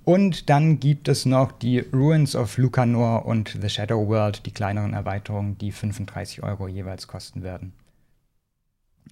Und 0.04 0.50
dann 0.50 0.80
gibt 0.80 1.08
es 1.08 1.26
noch 1.26 1.52
die 1.52 1.80
Ruins 1.80 2.36
of 2.36 2.58
Lucanor 2.58 3.26
und 3.26 3.58
The 3.62 3.70
Shadow 3.70 4.08
World, 4.08 4.46
die 4.46 4.52
kleineren 4.52 4.94
Erweiterungen, 4.94 5.58
die 5.58 5.72
35 5.72 6.44
Euro 6.44 6.68
jeweils 6.68 7.08
kosten 7.08 7.44
werden. 7.44 7.74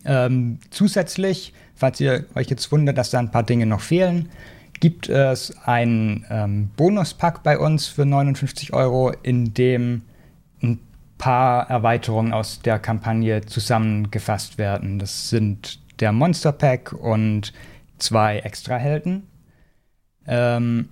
Ähm, 0.06 0.60
zusätzlich, 0.70 1.54
falls 1.76 2.00
ihr 2.00 2.26
euch 2.36 2.50
jetzt 2.50 2.72
wundert, 2.72 2.98
dass 2.98 3.10
da 3.10 3.20
ein 3.20 3.32
paar 3.32 3.44
Dinge 3.44 3.66
noch 3.66 3.82
fehlen, 3.82 4.30
gibt 4.80 5.10
es 5.10 5.58
einen 5.66 6.26
ähm, 6.30 6.70
Bonuspack 6.76 7.44
bei 7.44 7.60
uns 7.60 7.88
für 7.88 8.06
59 8.06 8.74
Euro, 8.74 9.12
in 9.24 9.54
dem 9.54 10.04
ein 10.62 10.80
paar 11.18 11.70
Erweiterungen 11.70 12.34
aus 12.34 12.62
der 12.62 12.80
Kampagne 12.80 13.46
zusammengefasst 13.46 14.58
werden. 14.58 15.00
Das 15.00 15.30
sind 15.30 15.80
der 16.00 16.12
Monster 16.14 16.54
Pack 16.54 16.94
und 16.94 17.54
zwei 17.98 18.40
Extrahelden. 18.40 19.28
Ähm, 20.28 20.90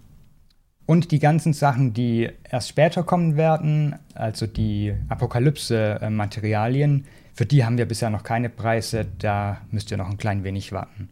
und 0.86 1.12
die 1.12 1.20
ganzen 1.20 1.54
Sachen, 1.54 1.94
die 1.94 2.30
erst 2.50 2.70
später 2.70 3.04
kommen 3.04 3.36
werden, 3.36 3.96
also 4.16 4.48
die 4.48 4.94
Apokalypse-Materialien, 5.10 7.06
für 7.38 7.46
die 7.46 7.64
haben 7.64 7.78
wir 7.78 7.86
bisher 7.86 8.10
noch 8.10 8.24
keine 8.24 8.50
Preise, 8.50 9.06
da 9.20 9.62
müsst 9.70 9.92
ihr 9.92 9.98
noch 9.98 10.10
ein 10.10 10.18
klein 10.18 10.44
wenig 10.44 10.72
warten. 10.72 11.10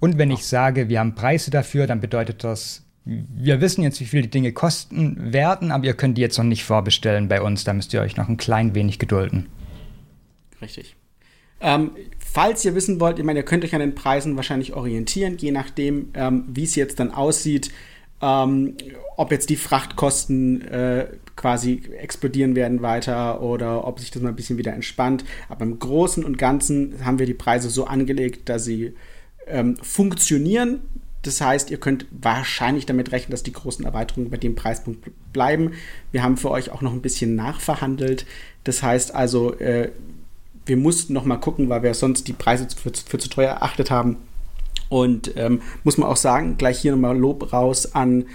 Und 0.00 0.16
wenn 0.16 0.30
ich 0.30 0.46
sage, 0.46 0.88
wir 0.88 0.98
haben 0.98 1.14
Preise 1.14 1.50
dafür, 1.50 1.86
dann 1.86 2.00
bedeutet 2.00 2.42
das, 2.42 2.86
wir 3.04 3.60
wissen 3.60 3.82
jetzt, 3.82 4.00
wie 4.00 4.06
viel 4.06 4.22
die 4.22 4.30
Dinge 4.30 4.52
kosten 4.52 5.30
werden, 5.30 5.70
aber 5.70 5.84
ihr 5.84 5.92
könnt 5.92 6.16
die 6.16 6.22
jetzt 6.22 6.38
noch 6.38 6.44
nicht 6.44 6.64
vorbestellen 6.64 7.28
bei 7.28 7.42
uns, 7.42 7.64
da 7.64 7.74
müsst 7.74 7.92
ihr 7.92 8.00
euch 8.00 8.16
noch 8.16 8.30
ein 8.30 8.38
klein 8.38 8.74
wenig 8.74 8.98
gedulden. 8.98 9.46
Richtig. 10.62 10.96
Ähm, 11.60 11.90
falls 12.18 12.64
ihr 12.64 12.74
wissen 12.74 12.98
wollt, 12.98 13.18
ich 13.18 13.24
meine, 13.26 13.40
ihr 13.40 13.44
könnt 13.44 13.62
euch 13.62 13.74
an 13.74 13.80
den 13.80 13.94
Preisen 13.94 14.36
wahrscheinlich 14.36 14.72
orientieren, 14.72 15.36
je 15.36 15.50
nachdem, 15.50 16.08
ähm, 16.14 16.44
wie 16.48 16.64
es 16.64 16.76
jetzt 16.76 16.98
dann 16.98 17.12
aussieht, 17.12 17.70
ähm, 18.20 18.76
ob 19.16 19.32
jetzt 19.32 19.50
die 19.50 19.56
Frachtkosten 19.56 20.62
äh, 20.62 21.06
quasi 21.36 21.82
explodieren 21.98 22.56
werden 22.56 22.82
weiter 22.82 23.40
oder 23.42 23.86
ob 23.86 24.00
sich 24.00 24.10
das 24.10 24.22
mal 24.22 24.30
ein 24.30 24.36
bisschen 24.36 24.58
wieder 24.58 24.72
entspannt. 24.72 25.24
Aber 25.48 25.64
im 25.64 25.78
Großen 25.78 26.24
und 26.24 26.36
Ganzen 26.36 27.04
haben 27.04 27.18
wir 27.18 27.26
die 27.26 27.34
Preise 27.34 27.70
so 27.70 27.86
angelegt, 27.86 28.48
dass 28.48 28.64
sie 28.64 28.94
ähm, 29.46 29.76
funktionieren. 29.76 30.80
Das 31.22 31.40
heißt, 31.40 31.70
ihr 31.70 31.78
könnt 31.78 32.06
wahrscheinlich 32.10 32.86
damit 32.86 33.12
rechnen, 33.12 33.32
dass 33.32 33.42
die 33.42 33.52
großen 33.52 33.84
Erweiterungen 33.84 34.30
bei 34.30 34.36
dem 34.36 34.54
Preispunkt 34.54 35.10
bleiben. 35.32 35.72
Wir 36.12 36.22
haben 36.22 36.36
für 36.36 36.50
euch 36.50 36.70
auch 36.70 36.82
noch 36.82 36.92
ein 36.92 37.02
bisschen 37.02 37.34
nachverhandelt. 37.34 38.26
Das 38.64 38.82
heißt 38.82 39.14
also, 39.14 39.54
äh, 39.54 39.90
wir 40.66 40.76
mussten 40.76 41.12
noch 41.12 41.24
mal 41.24 41.38
gucken, 41.38 41.68
weil 41.68 41.82
wir 41.82 41.94
sonst 41.94 42.28
die 42.28 42.32
Preise 42.32 42.68
für, 42.76 42.92
für 42.92 43.18
zu 43.18 43.28
teuer 43.28 43.50
erachtet 43.50 43.90
haben. 43.90 44.16
Und 44.88 45.36
ähm, 45.36 45.60
muss 45.84 45.98
man 45.98 46.08
auch 46.08 46.16
sagen, 46.16 46.56
gleich 46.56 46.78
hier 46.78 46.92
nochmal 46.92 47.16
Lob 47.16 47.52
raus 47.52 47.94
an, 47.94 48.26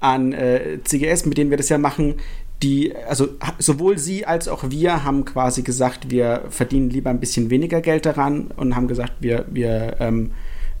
an 0.00 0.32
äh, 0.32 0.78
CGS, 0.84 1.26
mit 1.26 1.38
denen 1.38 1.50
wir 1.50 1.56
das 1.56 1.68
ja 1.68 1.78
machen. 1.78 2.14
Die, 2.62 2.94
also 3.08 3.28
sowohl 3.58 3.98
sie 3.98 4.26
als 4.26 4.48
auch 4.48 4.64
wir 4.68 5.04
haben 5.04 5.24
quasi 5.24 5.62
gesagt, 5.62 6.10
wir 6.10 6.44
verdienen 6.50 6.90
lieber 6.90 7.10
ein 7.10 7.20
bisschen 7.20 7.50
weniger 7.50 7.80
Geld 7.80 8.04
daran 8.04 8.48
und 8.56 8.74
haben 8.74 8.88
gesagt, 8.88 9.12
wir, 9.20 9.44
wir 9.48 9.96
ähm, 10.00 10.32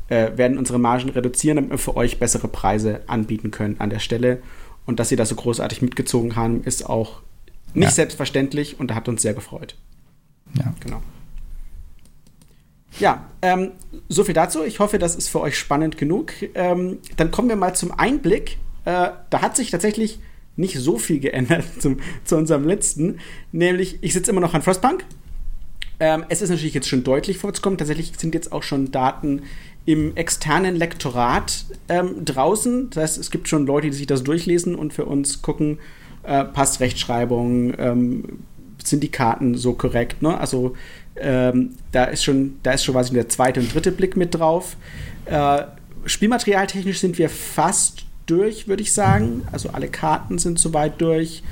äh, 0.08 0.36
werden 0.36 0.58
unsere 0.58 0.78
Margen 0.78 1.10
reduzieren, 1.10 1.56
damit 1.56 1.70
wir 1.70 1.78
für 1.78 1.96
euch 1.96 2.18
bessere 2.18 2.48
Preise 2.48 3.02
anbieten 3.06 3.50
können 3.50 3.76
an 3.78 3.90
der 3.90 4.00
Stelle. 4.00 4.42
Und 4.86 4.98
dass 4.98 5.10
sie 5.10 5.16
da 5.16 5.26
so 5.26 5.34
großartig 5.34 5.82
mitgezogen 5.82 6.34
haben, 6.34 6.64
ist 6.64 6.88
auch 6.88 7.20
nicht 7.74 7.84
ja. 7.84 7.90
selbstverständlich 7.90 8.80
und 8.80 8.90
da 8.90 8.94
hat 8.94 9.08
uns 9.08 9.22
sehr 9.22 9.34
gefreut. 9.34 9.76
Ja. 10.54 10.72
Genau. 10.80 11.02
Ja, 12.98 13.26
ähm, 13.42 13.72
so 14.08 14.24
viel 14.24 14.34
dazu. 14.34 14.64
Ich 14.64 14.80
hoffe, 14.80 14.98
das 14.98 15.14
ist 15.14 15.28
für 15.28 15.40
euch 15.40 15.56
spannend 15.56 15.98
genug. 15.98 16.32
Ähm, 16.54 16.98
dann 17.16 17.30
kommen 17.30 17.48
wir 17.48 17.56
mal 17.56 17.74
zum 17.74 17.92
Einblick. 17.92 18.58
Äh, 18.84 19.10
da 19.30 19.42
hat 19.42 19.56
sich 19.56 19.70
tatsächlich 19.70 20.18
nicht 20.56 20.78
so 20.78 20.98
viel 20.98 21.20
geändert 21.20 21.64
zum, 21.78 21.98
zu 22.24 22.36
unserem 22.36 22.64
letzten. 22.64 23.18
Nämlich, 23.52 23.98
ich 24.00 24.12
sitze 24.12 24.30
immer 24.30 24.40
noch 24.40 24.54
an 24.54 24.62
Frostpunk. 24.62 25.04
Ähm, 26.00 26.24
es 26.28 26.42
ist 26.42 26.50
natürlich 26.50 26.74
jetzt 26.74 26.88
schon 26.88 27.04
deutlich 27.04 27.38
vorzukommen. 27.38 27.78
Tatsächlich 27.78 28.12
sind 28.16 28.34
jetzt 28.34 28.52
auch 28.52 28.62
schon 28.62 28.90
Daten 28.90 29.42
im 29.84 30.16
externen 30.16 30.76
Lektorat 30.76 31.64
ähm, 31.88 32.24
draußen. 32.24 32.90
Das 32.90 33.02
heißt, 33.02 33.18
es 33.18 33.30
gibt 33.30 33.48
schon 33.48 33.66
Leute, 33.66 33.88
die 33.88 33.96
sich 33.96 34.06
das 34.06 34.22
durchlesen 34.22 34.74
und 34.74 34.92
für 34.92 35.06
uns 35.06 35.42
gucken, 35.42 35.78
äh, 36.24 36.44
passt 36.44 36.80
Rechtschreibung, 36.80 37.74
ähm, 37.78 38.24
sind 38.84 39.02
die 39.02 39.10
Karten 39.10 39.54
so 39.54 39.72
korrekt. 39.72 40.22
Ne? 40.22 40.38
Also 40.38 40.76
ähm, 41.20 41.76
da 41.92 42.04
ist 42.04 42.24
schon, 42.24 42.58
da 42.62 42.72
ist 42.72 42.84
schon 42.84 42.94
quasi 42.94 43.12
der 43.12 43.28
zweite 43.28 43.60
und 43.60 43.72
dritte 43.72 43.92
Blick 43.92 44.16
mit 44.16 44.34
drauf. 44.34 44.76
Äh, 45.26 45.62
Spielmaterialtechnisch 46.04 47.00
sind 47.00 47.18
wir 47.18 47.28
fast 47.28 48.06
durch, 48.26 48.68
würde 48.68 48.82
ich 48.82 48.92
sagen. 48.92 49.42
Also 49.52 49.70
alle 49.70 49.88
Karten 49.88 50.38
sind 50.38 50.58
soweit 50.58 51.00
durch. 51.00 51.42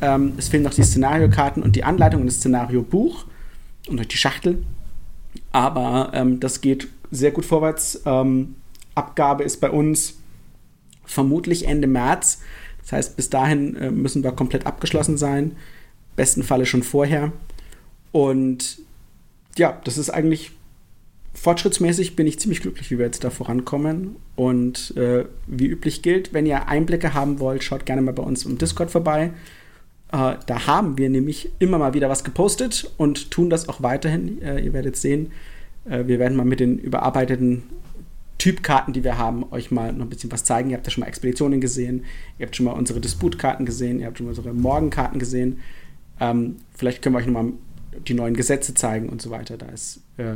Ähm, 0.00 0.34
es 0.38 0.48
fehlen 0.48 0.62
noch 0.62 0.74
die 0.74 0.82
Szenariokarten 0.82 1.62
und 1.62 1.76
die 1.76 1.84
Anleitung 1.84 2.22
und 2.22 2.26
das 2.26 2.36
Szenariobuch 2.36 3.26
und 3.88 4.12
die 4.12 4.16
Schachtel. 4.16 4.64
Aber 5.52 6.10
ähm, 6.14 6.40
das 6.40 6.60
geht 6.60 6.88
sehr 7.10 7.30
gut 7.30 7.44
vorwärts. 7.44 8.00
Ähm, 8.06 8.56
Abgabe 8.94 9.44
ist 9.44 9.60
bei 9.60 9.70
uns 9.70 10.14
vermutlich 11.04 11.66
Ende 11.66 11.88
März. 11.88 12.40
Das 12.82 12.92
heißt, 12.92 13.16
bis 13.16 13.30
dahin 13.30 13.76
äh, 13.76 13.90
müssen 13.90 14.22
wir 14.22 14.32
komplett 14.32 14.66
abgeschlossen 14.66 15.18
sein. 15.18 15.56
Besten 16.16 16.42
Falle 16.42 16.66
schon 16.66 16.82
vorher. 16.82 17.32
Und 18.12 18.78
ja, 19.56 19.80
das 19.84 19.98
ist 19.98 20.10
eigentlich 20.10 20.52
fortschrittsmäßig 21.34 22.16
bin 22.16 22.26
ich 22.26 22.38
ziemlich 22.38 22.60
glücklich, 22.60 22.90
wie 22.90 22.98
wir 22.98 23.06
jetzt 23.06 23.24
da 23.24 23.30
vorankommen. 23.30 24.16
Und 24.36 24.96
äh, 24.96 25.24
wie 25.46 25.66
üblich 25.66 26.02
gilt, 26.02 26.32
wenn 26.32 26.46
ihr 26.46 26.68
Einblicke 26.68 27.14
haben 27.14 27.40
wollt, 27.40 27.62
schaut 27.62 27.86
gerne 27.86 28.02
mal 28.02 28.12
bei 28.12 28.22
uns 28.22 28.44
im 28.44 28.58
Discord 28.58 28.90
vorbei. 28.90 29.32
Äh, 30.12 30.34
da 30.46 30.66
haben 30.66 30.98
wir 30.98 31.08
nämlich 31.08 31.50
immer 31.58 31.78
mal 31.78 31.94
wieder 31.94 32.08
was 32.08 32.24
gepostet 32.24 32.90
und 32.96 33.30
tun 33.30 33.50
das 33.50 33.68
auch 33.68 33.82
weiterhin. 33.82 34.42
Äh, 34.42 34.60
ihr 34.60 34.72
werdet 34.72 34.96
sehen, 34.96 35.32
äh, 35.88 36.06
wir 36.06 36.18
werden 36.18 36.36
mal 36.36 36.44
mit 36.44 36.60
den 36.60 36.78
überarbeiteten 36.78 37.62
Typkarten, 38.38 38.94
die 38.94 39.04
wir 39.04 39.18
haben, 39.18 39.44
euch 39.52 39.70
mal 39.70 39.92
noch 39.92 40.06
ein 40.06 40.08
bisschen 40.08 40.32
was 40.32 40.44
zeigen. 40.44 40.70
Ihr 40.70 40.76
habt 40.76 40.86
ja 40.86 40.90
schon 40.90 41.02
mal 41.02 41.08
Expeditionen 41.08 41.60
gesehen, 41.60 42.04
ihr 42.38 42.46
habt 42.46 42.56
schon 42.56 42.66
mal 42.66 42.72
unsere 42.72 43.00
Disputkarten 43.00 43.66
gesehen, 43.66 44.00
ihr 44.00 44.06
habt 44.06 44.18
schon 44.18 44.26
mal 44.26 44.30
unsere 44.30 44.52
Morgenkarten 44.52 45.18
gesehen. 45.18 45.60
Ähm, 46.18 46.56
vielleicht 46.74 47.02
können 47.02 47.14
wir 47.14 47.18
euch 47.18 47.26
noch 47.26 47.42
mal 47.42 47.52
die 48.06 48.14
neuen 48.14 48.34
Gesetze 48.34 48.74
zeigen 48.74 49.08
und 49.08 49.20
so 49.20 49.30
weiter. 49.30 49.56
Da 49.56 49.66
ist, 49.66 50.00
äh, 50.16 50.34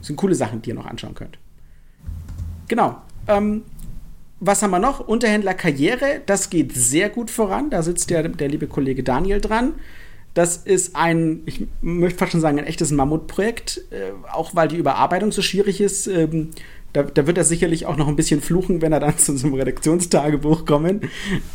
sind 0.00 0.16
coole 0.16 0.34
Sachen, 0.34 0.62
die 0.62 0.70
ihr 0.70 0.74
noch 0.74 0.86
anschauen 0.86 1.14
könnt. 1.14 1.38
Genau. 2.68 2.96
Ähm, 3.28 3.62
was 4.40 4.62
haben 4.62 4.70
wir 4.70 4.78
noch? 4.78 5.00
Unterhändler 5.00 5.54
Karriere, 5.54 6.20
das 6.26 6.50
geht 6.50 6.72
sehr 6.72 7.08
gut 7.08 7.30
voran. 7.30 7.70
Da 7.70 7.82
sitzt 7.82 8.10
der, 8.10 8.28
der 8.28 8.48
liebe 8.48 8.66
Kollege 8.66 9.02
Daniel 9.02 9.40
dran. 9.40 9.74
Das 10.34 10.58
ist 10.58 10.94
ein, 10.94 11.40
ich 11.46 11.66
möchte 11.80 12.18
fast 12.18 12.32
schon 12.32 12.42
sagen, 12.42 12.58
ein 12.58 12.66
echtes 12.66 12.90
Mammutprojekt, 12.90 13.80
äh, 13.90 14.12
auch 14.30 14.54
weil 14.54 14.68
die 14.68 14.76
Überarbeitung 14.76 15.32
so 15.32 15.40
schwierig 15.40 15.80
ist. 15.80 16.06
Ähm, 16.06 16.50
da, 16.92 17.04
da, 17.04 17.26
wird 17.26 17.38
er 17.38 17.44
sicherlich 17.44 17.86
auch 17.86 17.96
noch 17.96 18.08
ein 18.08 18.16
bisschen 18.16 18.42
fluchen, 18.42 18.82
wenn 18.82 18.92
er 18.92 19.00
dann 19.00 19.16
zu 19.18 19.32
unserem 19.32 19.54
Redaktionstagebuch 19.54 20.66
kommen. 20.66 21.10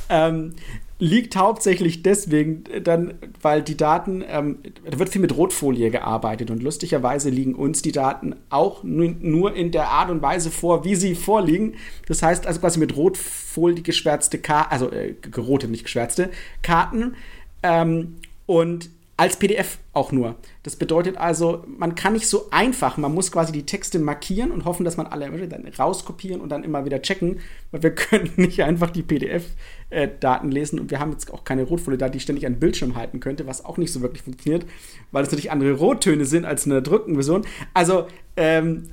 Ähm, 0.10 0.56
liegt 1.01 1.36
hauptsächlich 1.36 2.03
deswegen 2.03 2.63
dann, 2.84 3.15
weil 3.41 3.63
die 3.63 3.75
Daten, 3.75 4.24
ähm, 4.27 4.60
da 4.88 5.00
wird 5.00 5.10
viel 5.10 5.20
mit 5.20 5.36
Rotfolie 5.36 5.89
gearbeitet 5.89 6.51
und 6.51 6.62
lustigerweise 6.62 7.31
liegen 7.31 7.55
uns 7.55 7.81
die 7.81 7.91
Daten 7.91 8.36
auch 8.51 8.84
nur 8.84 9.55
in 9.55 9.72
der 9.72 9.88
Art 9.88 10.12
und 10.12 10.22
Weise 10.22 10.51
vor, 10.51 10.86
wie 10.86 10.93
sie 10.93 11.15
vorliegen. 11.15 11.74
Das 12.05 12.22
heißt 12.22 12.46
also 12.46 12.60
quasi 12.60 12.77
mit 12.77 12.96
Rotfolie 12.96 13.81
geschwärzte 13.81 14.38
Karten, 14.38 14.72
also 14.72 14.91
äh, 14.91 15.15
gerote, 15.20 15.67
nicht 15.67 15.86
geschwärzte 15.86 16.29
Karten 16.62 17.15
ähm, 17.63 18.17
und 18.46 18.91
als 19.22 19.38
PDF 19.38 19.78
auch 19.94 20.12
nur. 20.12 20.34
Das 20.63 20.75
bedeutet 20.75 21.16
also, 21.16 21.63
man 21.68 21.94
kann 21.94 22.13
nicht 22.13 22.28
so 22.28 22.48
einfach, 22.50 22.98
man 22.98 23.13
muss 23.13 23.32
quasi 23.32 23.51
die 23.51 23.68
Texte 23.68 24.00
markieren 24.00 24.50
und 24.50 24.66
hoffen, 24.66 24.84
dass 24.84 24.98
man 24.98 25.06
alle 25.06 25.48
dann 25.48 25.68
rauskopieren 25.68 26.42
und 26.42 26.50
dann 26.50 26.63
immer 26.63 26.86
wieder 26.86 27.04
checken, 27.04 27.40
weil 27.70 27.84
wir 27.84 27.92
können 27.96 28.32
nicht 28.38 28.63
einfach 28.63 28.90
die 28.90 29.04
PDF-Daten 29.04 30.50
lesen 30.50 30.80
und 30.80 30.90
wir 30.90 31.00
haben 31.00 31.12
jetzt 31.12 31.32
auch 31.32 31.44
keine 31.44 31.62
Rotfolie 31.62 32.00
da, 32.00 32.10
die 32.10 32.20
ständig 32.20 32.46
den 32.46 32.60
Bildschirm 32.60 32.96
halten 32.96 33.20
könnte, 33.20 33.46
was 33.46 33.63
auch 33.63 33.78
nicht 33.78 33.94
so 33.94 34.01
wirklich 34.01 34.24
funktioniert, 34.24 34.66
weil 35.12 35.24
es 35.24 35.30
natürlich 35.30 35.51
andere 35.51 35.74
Rottöne 35.74 36.25
sind 36.25 36.46
als 36.46 36.66
in 36.66 36.72
der 36.72 36.82
drückten 36.82 37.13
Version. 37.13 37.46
Also, 37.75 38.08
ähm, 38.38 38.86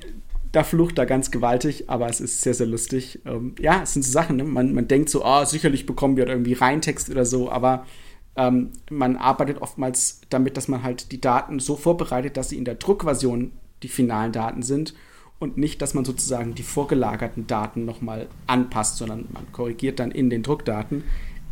da 0.52 0.62
flucht 0.62 0.98
er 0.98 1.06
ganz 1.06 1.30
gewaltig, 1.30 1.88
aber 1.88 2.06
es 2.10 2.20
ist 2.20 2.42
sehr, 2.42 2.52
sehr 2.52 2.66
lustig. 2.66 3.20
Ähm, 3.24 3.54
ja, 3.58 3.80
es 3.82 3.94
sind 3.94 4.02
so 4.02 4.12
Sachen, 4.12 4.36
ne? 4.36 4.44
man, 4.44 4.74
man 4.74 4.88
denkt 4.88 5.08
so, 5.08 5.24
oh, 5.24 5.46
sicherlich 5.46 5.86
bekommen 5.86 6.18
wir 6.18 6.26
irgendwie 6.26 6.52
Reintext 6.52 7.08
oder 7.08 7.24
so, 7.24 7.50
aber 7.50 7.86
ähm, 8.38 8.70
man 8.88 9.16
arbeitet 9.16 9.60
oftmals 9.60 10.20
damit, 10.30 10.56
dass 10.56 10.68
man 10.68 10.84
halt 10.84 11.10
die 11.10 11.20
Daten 11.20 11.58
so 11.58 11.76
vorbereitet, 11.76 12.36
dass 12.36 12.50
sie 12.50 12.56
in 12.56 12.64
der 12.64 12.76
Druckversion 12.76 13.50
die 13.82 13.88
finalen 13.88 14.32
Daten 14.32 14.62
sind 14.62 14.94
und 15.40 15.58
nicht, 15.58 15.82
dass 15.82 15.92
man 15.92 16.04
sozusagen 16.04 16.54
die 16.54 16.62
vorgelagerten 16.62 17.48
Daten 17.48 17.84
nochmal 17.84 18.28
anpasst, 18.46 18.96
sondern 18.96 19.26
man 19.32 19.50
korrigiert 19.52 19.98
dann 19.98 20.12
in 20.12 20.30
den 20.30 20.44
Druckdaten. 20.44 21.02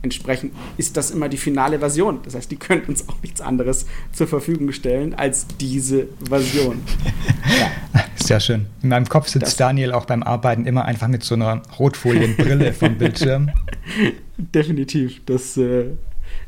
Entsprechend 0.02 0.52
ist 0.76 0.96
das 0.96 1.10
immer 1.10 1.28
die 1.28 1.36
finale 1.36 1.80
Version. 1.80 2.20
Das 2.22 2.36
heißt, 2.36 2.50
die 2.50 2.56
können 2.56 2.82
uns 2.82 3.08
auch 3.08 3.20
nichts 3.22 3.40
anderes 3.40 3.86
zur 4.12 4.28
Verfügung 4.28 4.70
stellen 4.70 5.14
als 5.14 5.46
diese 5.58 6.06
Version. 6.28 6.82
ja. 7.58 8.04
Sehr 8.14 8.40
schön. 8.40 8.66
In 8.82 8.90
meinem 8.90 9.08
Kopf 9.08 9.28
sitzt 9.28 9.46
das 9.46 9.56
Daniel 9.56 9.92
auch 9.92 10.04
beim 10.04 10.22
Arbeiten 10.22 10.66
immer 10.66 10.84
einfach 10.84 11.08
mit 11.08 11.22
so 11.24 11.34
einer 11.34 11.62
Rotfolienbrille 11.78 12.72
vom 12.72 12.96
Bildschirm. 12.98 13.50
Definitiv. 14.36 15.22
Das 15.26 15.56
äh, 15.56 15.90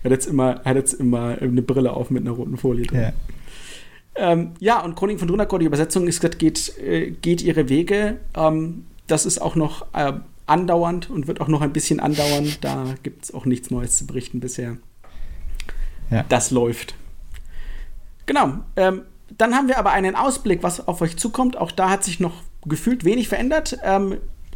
hat 0.05 0.11
jetzt 0.13 0.27
immer, 0.27 0.61
hat 0.65 0.77
jetzt 0.77 0.95
immer 0.95 1.39
eine 1.41 1.63
Brille 1.63 1.93
auf 1.93 2.11
mit 2.11 2.23
einer 2.23 2.33
roten 2.33 2.57
Folie 2.57 2.87
drin. 2.87 3.01
Ja. 3.01 3.13
Ähm, 4.15 4.53
ja, 4.59 4.81
und 4.81 4.97
Chronik 4.97 5.19
von 5.19 5.29
Drunakor, 5.29 5.61
die 5.61 5.67
Übersetzung 5.67 6.07
ist, 6.09 6.21
geht, 6.39 6.77
äh, 6.79 7.11
geht 7.11 7.43
ihre 7.43 7.69
Wege. 7.69 8.19
Ähm, 8.35 8.85
das 9.07 9.27
ist 9.27 9.41
auch 9.41 9.55
noch 9.55 9.87
äh, 9.95 10.13
andauernd 10.47 11.09
und 11.11 11.29
wird 11.29 11.41
auch 11.41 11.49
noch 11.49 11.61
ein 11.61 11.73
bisschen 11.73 12.01
andauern. 12.01 12.53
Da 12.61 12.95
gibt 13.03 13.25
es 13.25 13.35
auch 13.35 13.45
nichts 13.45 13.71
Neues 13.71 13.99
zu 13.99 14.07
berichten 14.07 14.41
bisher. 14.41 14.77
Ja. 16.11 16.25
Das 16.29 16.51
läuft. 16.51 16.95
Genau. 18.27 18.59
Ähm, 18.77 19.03
dann 19.37 19.55
haben 19.55 19.69
wir 19.69 19.79
aber 19.79 19.91
einen 19.91 20.15
Ausblick, 20.15 20.63
was 20.63 20.89
auf 20.89 21.01
euch 21.01 21.17
zukommt. 21.17 21.57
Auch 21.57 21.71
da 21.71 21.91
hat 21.91 22.03
sich 22.03 22.19
noch 22.19 22.43
gefühlt 22.67 23.05
wenig 23.05 23.29
verändert. 23.29 23.79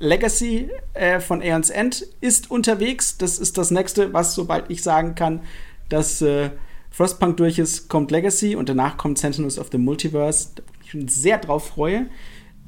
Legacy 0.02 0.68
äh, 0.94 1.21
von 1.21 1.40
Aeons 1.40 1.71
End 1.71 2.04
ist 2.21 2.50
unterwegs. 2.50 3.18
Das 3.18 3.38
ist 3.38 3.56
das 3.56 3.71
nächste, 3.71 4.12
was, 4.12 4.35
sobald 4.35 4.68
ich 4.68 4.82
sagen 4.82 5.14
kann, 5.14 5.40
dass 5.88 6.21
äh, 6.23 6.50
Frostpunk 6.90 7.37
durch 7.37 7.61
ist, 7.61 7.88
kommt 7.88 8.11
Legacy 8.11 8.56
und 8.56 8.68
danach 8.68 8.97
kommt 8.97 9.18
Sentinels 9.18 9.61
of 9.61 9.68
the 9.71 9.78
Multiverse. 9.78 10.49
Bin 10.56 10.64
ich 10.82 10.90
schon 10.90 11.09
sehr 11.09 11.38
drauf 11.38 11.68
freue. 11.68 12.06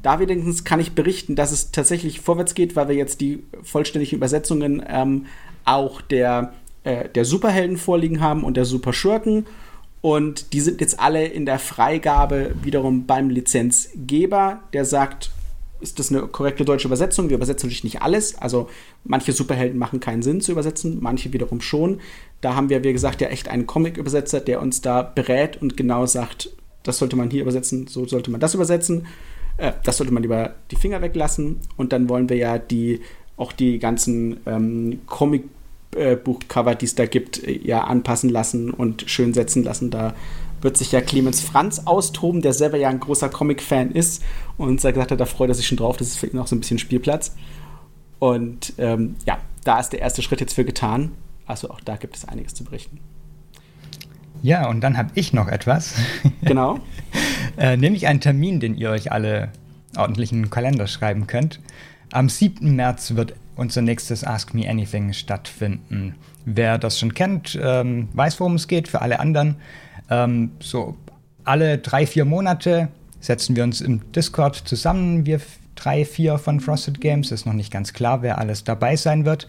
Da 0.01 0.21
wenigstens 0.21 0.63
kann 0.63 0.79
ich 0.79 0.93
berichten, 0.93 1.35
dass 1.35 1.51
es 1.51 1.73
tatsächlich 1.73 2.21
vorwärts 2.21 2.55
geht, 2.55 2.77
weil 2.77 2.87
wir 2.87 2.95
jetzt 2.95 3.21
die 3.21 3.43
vollständigen 3.65 4.17
Übersetzungen 4.17 4.85
ähm, 4.87 5.27
auch 5.65 6.03
der, 6.03 6.53
äh, 6.85 7.09
der 7.09 7.25
Superhelden 7.25 7.79
vorliegen 7.79 8.21
haben 8.21 8.45
und 8.45 8.57
der 8.57 8.65
Superschurken. 8.65 9.47
Und 10.03 10.53
die 10.53 10.61
sind 10.61 10.81
jetzt 10.81 11.01
alle 11.01 11.27
in 11.27 11.47
der 11.47 11.59
Freigabe 11.59 12.55
wiederum 12.63 13.07
beim 13.07 13.29
Lizenzgeber, 13.29 14.61
der 14.73 14.85
sagt, 14.85 15.31
ist 15.85 15.99
das 16.01 16.11
eine 16.11 16.27
korrekte 16.27 16.65
deutsche 16.65 16.89
Übersetzung. 16.89 17.29
Wir 17.29 17.37
übersetzen 17.37 17.69
natürlich 17.69 17.85
nicht 17.85 18.03
alles. 18.03 18.37
Also 18.37 18.69
manche 19.05 19.33
Superhelden 19.33 19.79
machen 19.79 20.01
keinen 20.01 20.23
Sinn 20.23 20.41
zu 20.41 20.51
übersetzen, 20.51 20.99
manche 21.01 21.33
wiederum 21.33 21.61
schon. 21.61 22.01
Da 22.41 22.57
haben 22.57 22.71
wir, 22.71 22.83
wie 22.83 22.93
gesagt, 22.93 23.21
ja 23.21 23.29
echt 23.29 23.49
einen 23.49 23.67
Comic-Übersetzer, 23.67 24.41
der 24.41 24.61
uns 24.61 24.81
da 24.81 25.03
berät 25.03 25.63
und 25.63 25.77
genau 25.77 26.07
sagt, 26.07 26.51
das 26.83 26.99
sollte 26.99 27.15
man 27.15 27.31
hier 27.31 27.43
übersetzen, 27.43 27.87
so 27.87 28.07
sollte 28.07 28.31
man 28.31 28.41
das 28.41 28.55
übersetzen. 28.55 29.07
Äh, 29.59 29.73
das 29.85 29.99
sollte 29.99 30.13
man 30.13 30.23
lieber 30.23 30.55
die 30.71 30.77
Finger 30.77 31.01
weglassen. 31.01 31.61
Und 31.77 31.93
dann 31.93 32.09
wollen 32.09 32.29
wir 32.29 32.37
ja 32.37 32.59
die 32.59 33.01
auch 33.37 33.53
die 33.53 33.79
ganzen 33.79 34.41
ähm, 34.47 35.01
Comic- 35.07 35.49
Buchcover, 36.25 36.75
die 36.75 36.87
es 36.87 36.97
da 36.97 37.07
gibt, 37.07 37.47
ja 37.47 37.85
anpassen 37.85 38.29
lassen 38.29 38.73
und 38.73 39.05
schön 39.07 39.33
setzen 39.33 39.63
lassen. 39.63 39.91
Da 39.93 40.17
wird 40.65 40.77
sich 40.79 40.93
ja 40.93 41.01
Clemens 41.01 41.43
Franz 41.43 41.83
austoben, 41.85 42.41
der 42.41 42.55
selber 42.55 42.79
ja 42.79 42.89
ein 42.89 42.99
großer 42.99 43.29
Comic-Fan 43.29 43.91
ist 43.93 44.23
und 44.57 44.77
gesagt 44.77 45.11
hat, 45.11 45.21
da 45.21 45.27
freut 45.27 45.51
er 45.51 45.55
sich 45.55 45.67
schon 45.67 45.77
drauf, 45.77 45.99
das 45.99 46.09
ist 46.09 46.19
für 46.19 46.27
ihn 46.27 46.39
auch 46.39 46.47
so 46.47 46.57
ein 46.57 46.61
bisschen 46.61 46.79
Spielplatz. 46.79 47.37
Und 48.19 48.73
ähm, 48.79 49.17
ja, 49.27 49.39
da 49.65 49.79
ist 49.79 49.91
der 49.91 50.01
erste 50.01 50.23
Schritt 50.23 50.41
jetzt 50.41 50.55
für 50.55 50.65
getan. 50.65 51.13
Also 51.47 51.71
auch 51.71 51.81
da 51.81 51.97
gibt 51.97 52.17
es 52.17 52.27
einiges 52.27 52.55
zu 52.55 52.65
berichten. 52.65 52.99
Ja, 54.43 54.69
und 54.69 54.81
dann 54.81 54.97
habe 54.97 55.11
ich 55.15 55.33
noch 55.33 55.49
etwas. 55.49 55.95
Genau. 56.43 56.81
äh, 57.59 57.77
nämlich 57.77 58.07
einen 58.07 58.21
Termin, 58.21 58.61
den 58.61 58.75
ihr 58.75 58.91
euch 58.91 59.13
alle 59.13 59.51
ordentlich 59.97 60.33
in 60.33 60.43
den 60.43 60.51
Kalender 60.51 60.87
schreiben 60.87 61.27
könnt. 61.27 61.61
Am 62.13 62.29
7. 62.29 62.75
März 62.75 63.15
wird 63.15 63.35
unser 63.57 63.83
nächstes 63.83 64.25
Ask 64.25 64.55
Me 64.55 64.69
Anything 64.69 65.13
stattfinden. 65.13 66.15
Wer 66.45 66.79
das 66.79 66.99
schon 66.99 67.15
kennt, 67.15 67.59
ähm, 67.63 68.09
weiß, 68.13 68.41
worum 68.41 68.55
es 68.55 68.69
geht. 68.69 68.89
Für 68.89 69.01
alle 69.01 69.21
anderen, 69.21 69.57
ähm, 70.11 70.53
so 70.61 70.97
alle 71.45 71.79
drei, 71.79 72.07
vier 72.07 72.25
Monate 72.25 72.89
setzen 73.21 73.57
wir 73.57 73.65
uns 73.65 73.81
im 73.81 74.13
Discord 74.13 74.57
zusammen. 74.57 75.27
Wir 75.27 75.41
drei, 75.75 76.05
vier 76.05 76.39
von 76.39 76.61
Frosted 76.61 77.01
Games. 77.01 77.31
Ist 77.31 77.47
noch 77.47 77.53
nicht 77.53 77.73
ganz 77.73 77.93
klar, 77.93 78.23
wer 78.23 78.39
alles 78.39 78.65
dabei 78.65 78.97
sein 78.97 79.25
wird. 79.25 79.49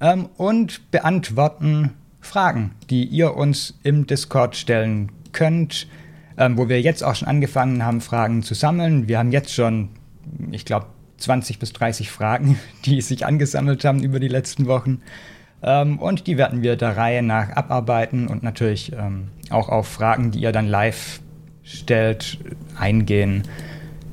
Ähm, 0.00 0.28
und 0.36 0.90
beantworten 0.90 1.92
Fragen, 2.20 2.72
die 2.90 3.04
ihr 3.04 3.36
uns 3.36 3.78
im 3.82 4.06
Discord 4.06 4.56
stellen 4.56 5.12
könnt, 5.32 5.86
ähm, 6.36 6.56
wo 6.56 6.68
wir 6.68 6.80
jetzt 6.80 7.04
auch 7.04 7.14
schon 7.14 7.28
angefangen 7.28 7.84
haben, 7.84 8.00
Fragen 8.00 8.42
zu 8.42 8.54
sammeln. 8.54 9.08
Wir 9.08 9.18
haben 9.18 9.30
jetzt 9.30 9.52
schon, 9.52 9.90
ich 10.50 10.64
glaube, 10.64 10.86
20 11.18 11.58
bis 11.58 11.72
30 11.72 12.10
Fragen, 12.10 12.58
die 12.84 13.00
sich 13.00 13.26
angesammelt 13.26 13.84
haben 13.84 14.02
über 14.02 14.20
die 14.20 14.28
letzten 14.28 14.66
Wochen. 14.66 15.00
Ähm, 15.64 15.98
und 15.98 16.26
die 16.26 16.36
werden 16.36 16.62
wir 16.62 16.76
der 16.76 16.96
Reihe 16.96 17.22
nach 17.22 17.50
abarbeiten 17.50 18.28
und 18.28 18.42
natürlich 18.42 18.92
ähm, 18.92 19.28
auch 19.50 19.68
auf 19.68 19.88
Fragen, 19.88 20.30
die 20.30 20.40
ihr 20.40 20.52
dann 20.52 20.68
live 20.68 21.20
stellt, 21.62 22.38
eingehen. 22.78 23.44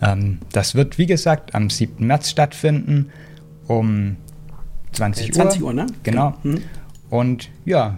Ähm, 0.01 0.39
das 0.53 0.73
wird, 0.73 0.97
wie 0.97 1.05
gesagt, 1.05 1.53
am 1.53 1.69
7. 1.69 2.07
März 2.07 2.29
stattfinden 2.29 3.11
um 3.67 4.15
20 4.93 5.27
Uhr. 5.27 5.33
20 5.33 5.63
Uhr, 5.63 5.73
ne? 5.73 5.87
Genau. 6.03 6.33
Mhm. 6.43 6.61
Und 7.09 7.49
ja, 7.65 7.95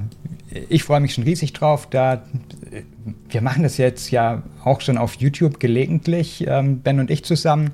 ich 0.69 0.83
freue 0.83 0.99
mich 0.99 1.13
schon 1.13 1.23
riesig 1.23 1.53
drauf. 1.53 1.87
Da 1.89 2.23
wir 3.29 3.41
machen 3.41 3.63
das 3.63 3.77
jetzt 3.77 4.11
ja 4.11 4.43
auch 4.63 4.81
schon 4.81 4.97
auf 4.97 5.15
YouTube 5.15 5.59
gelegentlich, 5.59 6.45
ähm, 6.47 6.79
Ben 6.79 6.99
und 6.99 7.11
ich 7.11 7.23
zusammen. 7.23 7.71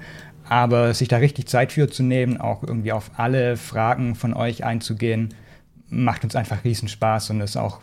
Aber 0.48 0.94
sich 0.96 1.08
da 1.08 1.18
richtig 1.18 1.48
Zeit 1.48 1.72
für 1.72 1.90
zu 1.90 2.02
nehmen, 2.02 2.42
auch 2.42 2.64
irgendwie 2.64 2.92
auf 2.92 3.12
alle 3.18 3.56
Fragen 3.56 4.16
von 4.16 4.34
euch 4.34 4.64
einzugehen, 4.64 5.30
macht 5.90 6.24
uns 6.24 6.36
einfach 6.36 6.64
riesen 6.64 6.88
Spaß 6.88 7.32
und 7.32 7.42
ist 7.42 7.58
auch 7.58 7.82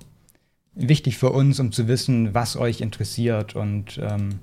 wichtig 0.75 1.18
für 1.18 1.30
uns, 1.30 1.58
um 1.60 1.72
zu 1.72 1.88
wissen, 1.88 2.34
was 2.34 2.56
euch 2.56 2.80
interessiert 2.80 3.56
und 3.56 3.98
ähm, 3.98 4.40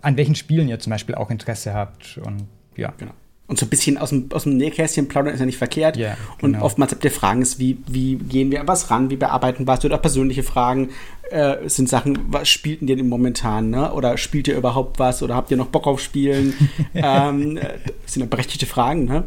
an 0.00 0.16
welchen 0.16 0.34
Spielen 0.34 0.68
ihr 0.68 0.78
zum 0.78 0.90
Beispiel 0.90 1.14
auch 1.14 1.30
Interesse 1.30 1.74
habt. 1.74 2.18
Und 2.18 2.46
ja. 2.76 2.92
Genau. 2.98 3.14
Und 3.46 3.58
so 3.58 3.66
ein 3.66 3.68
bisschen 3.68 3.98
aus 3.98 4.08
dem, 4.08 4.28
aus 4.32 4.44
dem 4.44 4.56
Nähkästchen 4.56 5.06
plaudern 5.06 5.34
ist 5.34 5.40
ja 5.40 5.44
nicht 5.44 5.58
verkehrt. 5.58 5.98
Yeah, 5.98 6.16
genau. 6.38 6.56
Und 6.56 6.62
oftmals 6.62 6.92
habt 6.92 7.04
ihr 7.04 7.10
Fragen, 7.10 7.42
ist, 7.42 7.58
wie, 7.58 7.76
wie 7.86 8.16
gehen 8.16 8.50
wir 8.50 8.60
an 8.62 8.68
was 8.68 8.90
ran, 8.90 9.10
wie 9.10 9.16
bearbeiten 9.16 9.66
was 9.66 9.84
oder 9.84 9.98
persönliche 9.98 10.42
Fragen 10.42 10.88
äh, 11.30 11.68
sind 11.68 11.88
Sachen, 11.88 12.18
was 12.28 12.48
spielt 12.48 12.80
ihr 12.80 12.96
denn 12.96 13.08
momentan, 13.08 13.68
ne? 13.68 13.92
Oder 13.92 14.16
spielt 14.16 14.48
ihr 14.48 14.56
überhaupt 14.56 14.98
was 14.98 15.22
oder 15.22 15.34
habt 15.34 15.50
ihr 15.50 15.58
noch 15.58 15.66
Bock 15.66 15.86
auf 15.86 16.00
Spielen? 16.00 16.54
ähm, 16.94 17.56
das 17.56 18.14
sind 18.14 18.22
ja 18.22 18.26
berechtigte 18.26 18.66
Fragen, 18.66 19.04
ne? 19.04 19.24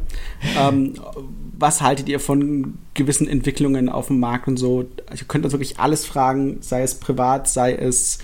Ähm, 0.59 0.93
was 1.59 1.81
haltet 1.81 2.09
ihr 2.09 2.19
von 2.19 2.77
gewissen 2.95 3.27
Entwicklungen 3.27 3.89
auf 3.89 4.07
dem 4.07 4.19
Markt 4.19 4.47
und 4.47 4.57
so? 4.57 4.85
Also 5.07 5.23
ihr 5.23 5.27
könnt 5.27 5.43
uns 5.45 5.53
wirklich 5.53 5.79
alles 5.79 6.05
fragen, 6.05 6.57
sei 6.61 6.81
es 6.81 6.95
privat, 6.95 7.47
sei 7.47 7.73
es 7.73 8.19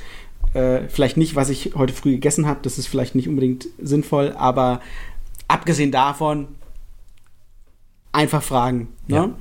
äh, 0.53 0.87
vielleicht 0.87 1.17
nicht, 1.17 1.35
was 1.35 1.49
ich 1.49 1.73
heute 1.75 1.93
früh 1.93 2.11
gegessen 2.11 2.45
habe, 2.45 2.59
das 2.63 2.77
ist 2.77 2.87
vielleicht 2.87 3.15
nicht 3.15 3.27
unbedingt 3.27 3.67
sinnvoll, 3.81 4.33
aber 4.37 4.81
abgesehen 5.47 5.91
davon, 5.91 6.47
einfach 8.11 8.43
fragen. 8.43 8.89
Ne? 9.07 9.15
Ja. 9.15 9.35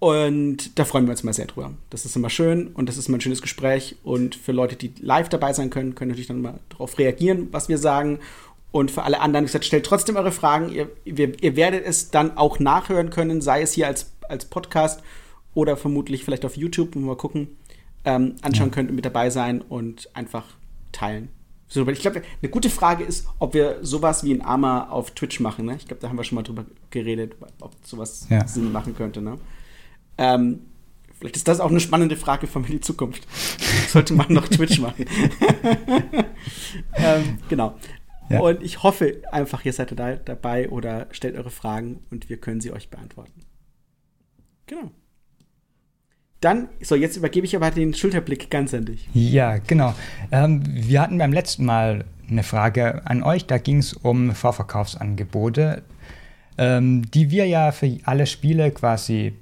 Und 0.00 0.78
da 0.78 0.84
freuen 0.84 1.06
wir 1.06 1.10
uns 1.10 1.24
mal 1.24 1.32
sehr 1.32 1.46
drüber. 1.46 1.72
Das 1.90 2.04
ist 2.04 2.14
immer 2.14 2.30
schön 2.30 2.68
und 2.68 2.88
das 2.88 2.96
ist 2.96 3.08
immer 3.08 3.18
ein 3.18 3.20
schönes 3.20 3.42
Gespräch. 3.42 3.96
Und 4.04 4.36
für 4.36 4.52
Leute, 4.52 4.76
die 4.76 4.92
live 5.00 5.28
dabei 5.28 5.52
sein 5.52 5.70
können, 5.70 5.94
können 5.94 6.10
natürlich 6.10 6.28
dann 6.28 6.40
mal 6.40 6.60
darauf 6.68 6.98
reagieren, 6.98 7.48
was 7.50 7.68
wir 7.68 7.78
sagen. 7.78 8.20
Und 8.70 8.90
für 8.90 9.02
alle 9.02 9.20
anderen, 9.20 9.44
wie 9.44 9.48
gesagt, 9.48 9.64
stellt 9.64 9.86
trotzdem 9.86 10.16
eure 10.16 10.30
Fragen. 10.30 10.68
Ihr, 10.68 10.90
ihr, 11.04 11.42
ihr 11.42 11.56
werdet 11.56 11.84
es 11.84 12.10
dann 12.10 12.36
auch 12.36 12.60
nachhören 12.60 13.10
können, 13.10 13.40
sei 13.40 13.62
es 13.62 13.72
hier 13.72 13.88
als, 13.88 14.12
als 14.28 14.44
Podcast 14.44 15.02
oder 15.54 15.76
vermutlich 15.76 16.24
vielleicht 16.24 16.44
auf 16.44 16.56
YouTube, 16.56 16.94
wo 16.94 17.00
wir 17.00 17.06
mal 17.06 17.16
gucken, 17.16 17.56
ähm, 18.04 18.36
anschauen 18.42 18.68
ja. 18.68 18.74
könnt 18.74 18.90
und 18.90 18.96
mit 18.96 19.04
dabei 19.04 19.30
sein 19.30 19.62
und 19.62 20.14
einfach 20.14 20.44
teilen. 20.92 21.30
So, 21.68 21.86
ich 21.86 22.00
glaube, 22.00 22.22
eine 22.42 22.50
gute 22.50 22.70
Frage 22.70 23.04
ist, 23.04 23.28
ob 23.38 23.52
wir 23.52 23.78
sowas 23.82 24.24
wie 24.24 24.32
ein 24.32 24.40
Arma 24.40 24.88
auf 24.88 25.10
Twitch 25.10 25.38
machen. 25.38 25.66
Ne? 25.66 25.76
Ich 25.76 25.86
glaube, 25.86 26.00
da 26.00 26.08
haben 26.08 26.16
wir 26.16 26.24
schon 26.24 26.36
mal 26.36 26.42
drüber 26.42 26.64
geredet, 26.90 27.36
ob 27.60 27.72
sowas 27.82 28.26
ja. 28.30 28.46
Sinn 28.48 28.72
machen 28.72 28.96
könnte. 28.96 29.20
Ne? 29.20 29.38
Ähm, 30.16 30.60
vielleicht 31.18 31.36
ist 31.36 31.46
das 31.46 31.60
auch 31.60 31.70
eine 31.70 31.80
spannende 31.80 32.16
Frage 32.16 32.46
für 32.46 32.60
die 32.62 32.80
Zukunft. 32.80 33.26
Sollte 33.88 34.14
man 34.14 34.32
noch 34.32 34.48
Twitch 34.48 34.80
machen? 34.80 35.04
ähm, 36.94 37.38
genau. 37.50 37.78
Ja. 38.30 38.40
Und 38.40 38.62
ich 38.62 38.82
hoffe 38.82 39.22
einfach, 39.30 39.64
ihr 39.66 39.72
seid 39.74 39.98
da 39.98 40.16
dabei 40.16 40.70
oder 40.70 41.08
stellt 41.10 41.36
eure 41.36 41.50
Fragen 41.50 42.00
und 42.10 42.30
wir 42.30 42.38
können 42.38 42.62
sie 42.62 42.72
euch 42.72 42.88
beantworten. 42.88 43.42
Genau. 44.66 44.90
Dann, 46.40 46.68
so, 46.80 46.94
jetzt 46.94 47.16
übergebe 47.16 47.46
ich 47.46 47.56
aber 47.56 47.70
den 47.70 47.94
Schulterblick 47.94 48.50
ganz 48.50 48.72
an 48.72 48.84
dich. 48.84 49.08
Ja, 49.12 49.58
genau. 49.58 49.94
Ähm, 50.30 50.62
wir 50.66 51.00
hatten 51.00 51.18
beim 51.18 51.32
letzten 51.32 51.64
Mal 51.64 52.04
eine 52.30 52.44
Frage 52.44 53.02
an 53.06 53.22
euch. 53.22 53.46
Da 53.46 53.58
ging 53.58 53.78
es 53.78 53.92
um 53.92 54.32
Vorverkaufsangebote, 54.34 55.82
ähm, 56.56 57.10
die 57.10 57.30
wir 57.30 57.46
ja 57.46 57.72
für 57.72 57.98
alle 58.04 58.26
Spiele 58.26 58.70
quasi 58.70 59.34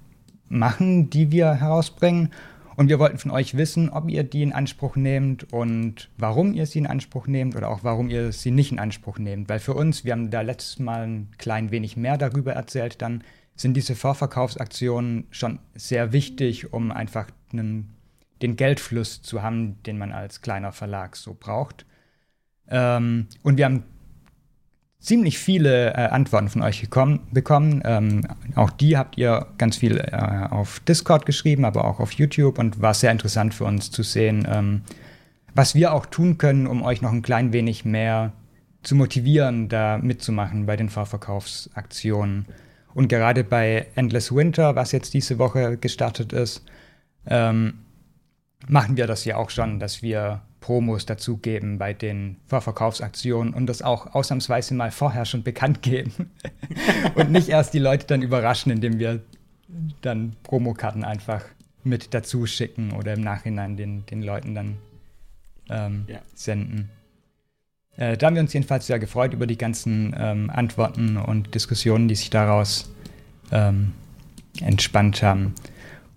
machen, 0.48 1.10
die 1.10 1.30
wir 1.30 1.54
herausbringen. 1.54 2.30
Und 2.76 2.88
wir 2.88 2.98
wollten 2.98 3.18
von 3.18 3.30
euch 3.30 3.56
wissen, 3.56 3.88
ob 3.88 4.10
ihr 4.10 4.22
die 4.22 4.42
in 4.42 4.52
Anspruch 4.52 4.96
nehmt 4.96 5.50
und 5.52 6.10
warum 6.18 6.52
ihr 6.52 6.66
sie 6.66 6.78
in 6.78 6.86
Anspruch 6.86 7.26
nehmt 7.26 7.56
oder 7.56 7.70
auch 7.70 7.84
warum 7.84 8.10
ihr 8.10 8.32
sie 8.32 8.50
nicht 8.50 8.70
in 8.70 8.78
Anspruch 8.78 9.18
nehmt. 9.18 9.48
Weil 9.48 9.60
für 9.60 9.72
uns, 9.72 10.04
wir 10.04 10.12
haben 10.12 10.30
da 10.30 10.42
letztes 10.42 10.78
Mal 10.78 11.06
ein 11.06 11.28
klein 11.38 11.70
wenig 11.70 11.96
mehr 11.96 12.18
darüber 12.18 12.52
erzählt, 12.52 13.00
dann 13.00 13.22
sind 13.56 13.74
diese 13.74 13.96
Vorverkaufsaktionen 13.96 15.26
schon 15.30 15.58
sehr 15.74 16.12
wichtig, 16.12 16.72
um 16.72 16.92
einfach 16.92 17.26
einen, 17.52 17.94
den 18.42 18.56
Geldfluss 18.56 19.22
zu 19.22 19.42
haben, 19.42 19.82
den 19.84 19.98
man 19.98 20.12
als 20.12 20.42
kleiner 20.42 20.72
Verlag 20.72 21.16
so 21.16 21.34
braucht. 21.38 21.86
Ähm, 22.68 23.26
und 23.42 23.56
wir 23.56 23.64
haben 23.64 23.84
ziemlich 25.00 25.38
viele 25.38 25.94
äh, 25.94 26.08
Antworten 26.08 26.48
von 26.48 26.62
euch 26.62 26.80
gekommen, 26.80 27.20
bekommen. 27.30 27.82
Ähm, 27.84 28.26
auch 28.56 28.70
die 28.70 28.96
habt 28.96 29.16
ihr 29.16 29.46
ganz 29.56 29.76
viel 29.76 29.98
äh, 29.98 30.48
auf 30.50 30.80
Discord 30.80 31.26
geschrieben, 31.26 31.64
aber 31.64 31.84
auch 31.84 32.00
auf 32.00 32.12
YouTube 32.12 32.58
und 32.58 32.82
war 32.82 32.92
sehr 32.92 33.12
interessant 33.12 33.54
für 33.54 33.64
uns 33.64 33.90
zu 33.90 34.02
sehen, 34.02 34.46
ähm, 34.50 34.82
was 35.54 35.74
wir 35.74 35.94
auch 35.94 36.06
tun 36.06 36.36
können, 36.36 36.66
um 36.66 36.82
euch 36.82 37.00
noch 37.00 37.12
ein 37.12 37.22
klein 37.22 37.52
wenig 37.52 37.84
mehr 37.84 38.32
zu 38.82 38.94
motivieren, 38.94 39.68
da 39.68 39.98
mitzumachen 39.98 40.66
bei 40.66 40.76
den 40.76 40.88
Vorverkaufsaktionen. 40.88 42.46
Und 42.96 43.08
gerade 43.08 43.44
bei 43.44 43.88
Endless 43.94 44.34
Winter, 44.34 44.74
was 44.74 44.90
jetzt 44.90 45.12
diese 45.12 45.38
Woche 45.38 45.76
gestartet 45.76 46.32
ist, 46.32 46.64
ähm, 47.26 47.80
machen 48.68 48.96
wir 48.96 49.06
das 49.06 49.26
ja 49.26 49.36
auch 49.36 49.50
schon, 49.50 49.78
dass 49.78 50.00
wir 50.00 50.40
Promos 50.60 51.04
dazugeben 51.04 51.76
bei 51.76 51.92
den 51.92 52.38
Vorverkaufsaktionen 52.46 53.52
und 53.52 53.66
das 53.66 53.82
auch 53.82 54.14
ausnahmsweise 54.14 54.72
mal 54.72 54.90
vorher 54.90 55.26
schon 55.26 55.42
bekannt 55.42 55.82
geben 55.82 56.30
und 57.16 57.30
nicht 57.30 57.50
erst 57.50 57.74
die 57.74 57.80
Leute 57.80 58.06
dann 58.06 58.22
überraschen, 58.22 58.72
indem 58.72 58.98
wir 58.98 59.20
dann 60.00 60.34
Promokarten 60.42 61.04
einfach 61.04 61.44
mit 61.84 62.14
dazu 62.14 62.46
schicken 62.46 62.92
oder 62.92 63.12
im 63.12 63.20
Nachhinein 63.20 63.76
den, 63.76 64.06
den 64.06 64.22
Leuten 64.22 64.54
dann 64.54 64.76
ähm, 65.68 66.06
ja. 66.08 66.20
senden. 66.32 66.88
Äh, 67.96 68.16
da 68.16 68.26
haben 68.26 68.34
wir 68.34 68.42
uns 68.42 68.52
jedenfalls 68.52 68.86
sehr 68.86 68.98
gefreut 68.98 69.32
über 69.32 69.46
die 69.46 69.58
ganzen 69.58 70.14
ähm, 70.18 70.50
Antworten 70.50 71.16
und 71.16 71.54
Diskussionen, 71.54 72.08
die 72.08 72.14
sich 72.14 72.30
daraus 72.30 72.90
ähm, 73.52 73.92
entspannt 74.60 75.22
haben. 75.22 75.54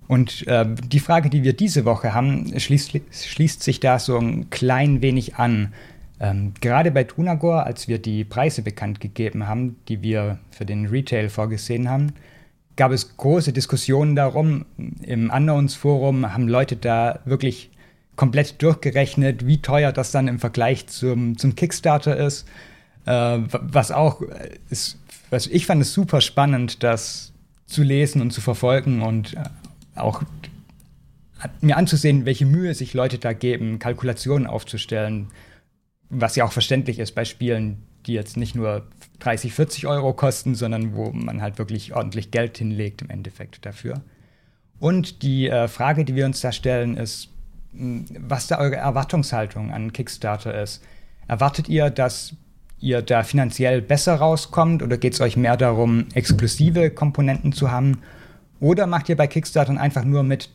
Und 0.08 0.48
äh, 0.48 0.66
die 0.88 1.00
Frage, 1.00 1.30
die 1.30 1.44
wir 1.44 1.54
diese 1.54 1.86
Woche 1.86 2.14
haben, 2.14 2.60
schließt, 2.60 3.00
schließt 3.12 3.62
sich 3.62 3.80
da 3.80 4.00
so 4.00 4.18
ein 4.18 4.50
klein 4.50 5.02
wenig 5.02 5.36
an. 5.36 5.74
Ähm, 6.20 6.54
gerade 6.60 6.92
bei 6.92 7.04
Tunagor, 7.04 7.66
als 7.66 7.88
wir 7.88 8.00
die 8.00 8.24
Preise 8.26 8.62
bekannt 8.62 9.00
gegeben 9.00 9.48
haben, 9.48 9.78
die 9.88 10.02
wir 10.02 10.40
für 10.52 10.66
den 10.66 10.88
Retail 10.88 11.30
vorgesehen 11.30 11.90
haben, 11.90 12.14
gab 12.76 12.92
es 12.92 13.18
große 13.18 13.54
Diskussionen 13.54 14.16
darum. 14.16 14.66
Im 15.04 15.30
Unknowns-Forum 15.30 16.34
haben 16.34 16.48
Leute 16.48 16.76
da 16.76 17.20
wirklich 17.26 17.70
komplett 18.20 18.62
durchgerechnet, 18.62 19.48
wie 19.48 19.62
teuer 19.62 19.94
das 19.94 20.12
dann 20.12 20.28
im 20.28 20.40
Vergleich 20.40 20.88
zum, 20.88 21.38
zum 21.38 21.56
Kickstarter 21.56 22.18
ist. 22.18 22.46
Äh, 23.06 23.40
was 23.50 23.92
auch 23.92 24.22
ist, 24.70 25.00
was 25.30 25.48
ich 25.48 25.66
fand 25.66 25.82
es 25.82 25.94
super 25.94 26.20
spannend, 26.20 26.84
das 26.84 27.32
zu 27.66 27.82
lesen 27.82 28.22
und 28.22 28.32
zu 28.32 28.42
verfolgen 28.42 29.04
und 29.04 29.36
äh, 29.36 29.44
auch 29.96 30.22
mir 31.62 31.78
anzusehen, 31.78 32.26
welche 32.26 32.46
Mühe 32.46 32.74
sich 32.74 32.94
Leute 32.94 33.20
da 33.20 33.32
geben, 33.32 33.80
Kalkulationen 33.80 34.48
aufzustellen, 34.48 35.30
was 36.10 36.36
ja 36.36 36.44
auch 36.44 36.52
verständlich 36.52 37.00
ist 37.00 37.16
bei 37.16 37.24
Spielen, 37.24 37.84
die 38.06 38.16
jetzt 38.16 38.36
nicht 38.36 38.54
nur 38.54 38.86
30, 39.20 39.54
40 39.54 39.88
Euro 39.88 40.12
kosten, 40.12 40.56
sondern 40.56 40.94
wo 40.94 41.12
man 41.12 41.42
halt 41.42 41.58
wirklich 41.58 41.96
ordentlich 41.96 42.32
Geld 42.32 42.58
hinlegt 42.58 43.02
im 43.02 43.10
Endeffekt 43.10 43.66
dafür. 43.66 44.02
Und 44.78 45.22
die 45.24 45.48
äh, 45.48 45.70
Frage, 45.70 46.04
die 46.04 46.16
wir 46.16 46.26
uns 46.26 46.42
da 46.42 46.52
stellen, 46.52 46.98
ist, 46.98 47.30
was 47.72 48.48
da 48.48 48.60
eure 48.60 48.78
Erwartungshaltung 48.78 49.72
an 49.72 49.94
Kickstarter 49.94 50.60
ist. 50.62 50.84
Erwartet 51.28 51.70
ihr, 51.70 51.90
dass 51.90 52.36
ihr 52.80 53.02
da 53.02 53.24
finanziell 53.24 53.82
besser 53.82 54.16
rauskommt 54.16 54.82
oder 54.82 54.98
geht 54.98 55.14
es 55.14 55.22
euch 55.22 55.38
mehr 55.38 55.58
darum, 55.58 56.06
exklusive 56.14 56.90
Komponenten 56.90 57.52
zu 57.52 57.72
haben? 57.72 58.02
Oder 58.60 58.88
macht 58.88 59.10
ihr 59.10 59.18
bei 59.18 59.28
Kickstarter 59.28 59.80
einfach 59.80 60.04
nur 60.04 60.24
mit, 60.24 60.50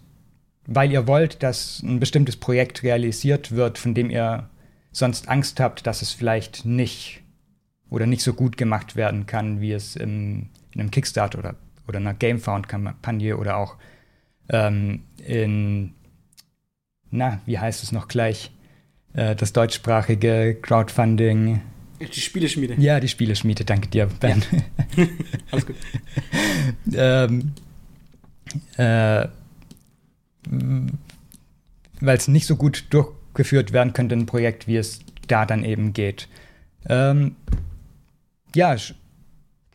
weil 0.66 0.90
ihr 0.90 1.06
wollt, 1.06 1.42
dass 1.42 1.82
ein 1.82 2.00
bestimmtes 2.00 2.36
Projekt 2.36 2.82
realisiert 2.82 3.52
wird, 3.52 3.78
von 3.78 3.94
dem 3.94 4.10
ihr 4.10 4.48
sonst 4.92 5.28
Angst 5.28 5.60
habt, 5.60 5.86
dass 5.86 6.02
es 6.02 6.10
vielleicht 6.10 6.64
nicht 6.64 7.22
oder 7.90 8.06
nicht 8.06 8.22
so 8.22 8.32
gut 8.32 8.56
gemacht 8.56 8.96
werden 8.96 9.26
kann, 9.26 9.60
wie 9.60 9.72
es 9.72 9.96
im, 9.96 10.48
in 10.72 10.80
einem 10.80 10.90
Kickstarter 10.90 11.38
oder, 11.38 11.54
oder 11.86 11.98
einer 11.98 12.14
Gamefound-Kampagne 12.14 13.36
oder 13.36 13.56
auch 13.56 13.76
ähm, 14.48 15.04
in, 15.24 15.94
na, 17.14 17.40
wie 17.46 17.58
heißt 17.58 17.82
es 17.82 17.92
noch 17.92 18.08
gleich, 18.08 18.50
äh, 19.14 19.36
das 19.36 19.52
deutschsprachige 19.52 20.58
Crowdfunding. 20.60 21.60
Die 22.00 22.20
Spieleschmiede. 22.20 22.74
Ja, 22.78 23.00
die 23.00 23.08
Spieleschmiede, 23.08 23.64
danke 23.64 23.88
dir, 23.88 24.06
Ben. 24.20 24.42
Ja. 24.96 25.06
Alles 25.50 25.66
gut. 25.66 25.76
ähm, 26.92 27.52
äh, 28.76 29.28
Weil 32.00 32.16
es 32.16 32.28
nicht 32.28 32.46
so 32.46 32.56
gut 32.56 32.84
durchgeführt 32.90 33.72
werden 33.72 33.92
könnte, 33.92 34.16
ein 34.16 34.26
Projekt, 34.26 34.66
wie 34.66 34.76
es 34.76 35.00
da 35.28 35.46
dann 35.46 35.64
eben 35.64 35.92
geht. 35.92 36.28
Ähm, 36.88 37.36
ja, 38.54 38.76
sch 38.76 38.94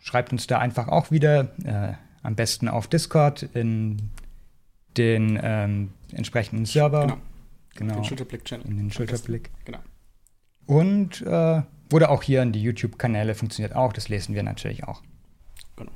schreibt 0.02 0.32
uns 0.32 0.48
da 0.48 0.60
einfach 0.60 0.88
auch 0.88 1.12
wieder, 1.12 1.52
äh, 1.64 1.94
am 2.24 2.36
besten 2.36 2.68
auf 2.68 2.88
Discord 2.88 3.44
in 3.54 4.10
den 4.98 5.40
ähm, 5.42 5.90
entsprechenden 6.14 6.66
Server. 6.66 7.02
Genau. 7.02 7.18
Genau. 7.80 7.96
Den 7.96 8.04
Schulterblick-Channel. 8.04 8.68
In 8.68 8.78
den 8.78 8.92
Schulterblick. 8.92 9.50
Genau. 9.66 9.80
Und 10.66 11.22
äh, 11.22 11.62
oder 11.92 12.12
auch 12.12 12.22
hier 12.22 12.44
in 12.44 12.52
die 12.52 12.62
YouTube-Kanäle 12.62 13.34
funktioniert 13.34 13.76
auch, 13.76 13.94
das 13.94 14.10
lesen 14.10 14.36
wir 14.36 14.44
natürlich 14.44 14.84
auch. 14.84 15.02
Genau. 15.76 15.92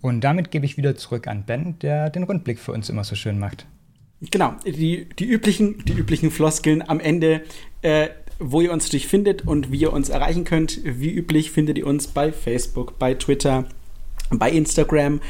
Und 0.00 0.20
damit 0.22 0.50
gebe 0.50 0.64
ich 0.64 0.76
wieder 0.76 0.94
zurück 0.96 1.26
an 1.26 1.44
Ben, 1.44 1.78
der 1.80 2.10
den 2.10 2.22
Rundblick 2.22 2.58
für 2.60 2.72
uns 2.72 2.88
immer 2.88 3.04
so 3.04 3.16
schön 3.16 3.38
macht. 3.38 3.66
Genau, 4.20 4.54
die, 4.64 5.08
die, 5.08 5.26
üblichen, 5.26 5.84
die 5.84 5.92
üblichen 5.92 6.30
Floskeln 6.30 6.88
am 6.88 6.98
Ende, 6.98 7.42
äh, 7.82 8.08
wo 8.40 8.60
ihr 8.60 8.72
uns 8.72 8.84
natürlich 8.84 9.08
findet 9.08 9.46
und 9.46 9.72
wie 9.72 9.78
ihr 9.78 9.92
uns 9.92 10.08
erreichen 10.08 10.44
könnt. 10.44 10.80
Wie 10.84 11.10
üblich 11.10 11.50
findet 11.50 11.78
ihr 11.78 11.86
uns 11.86 12.08
bei 12.08 12.32
Facebook, 12.32 12.98
bei 12.98 13.14
Twitter, 13.14 13.66
bei 14.30 14.50
Instagram 14.50 15.20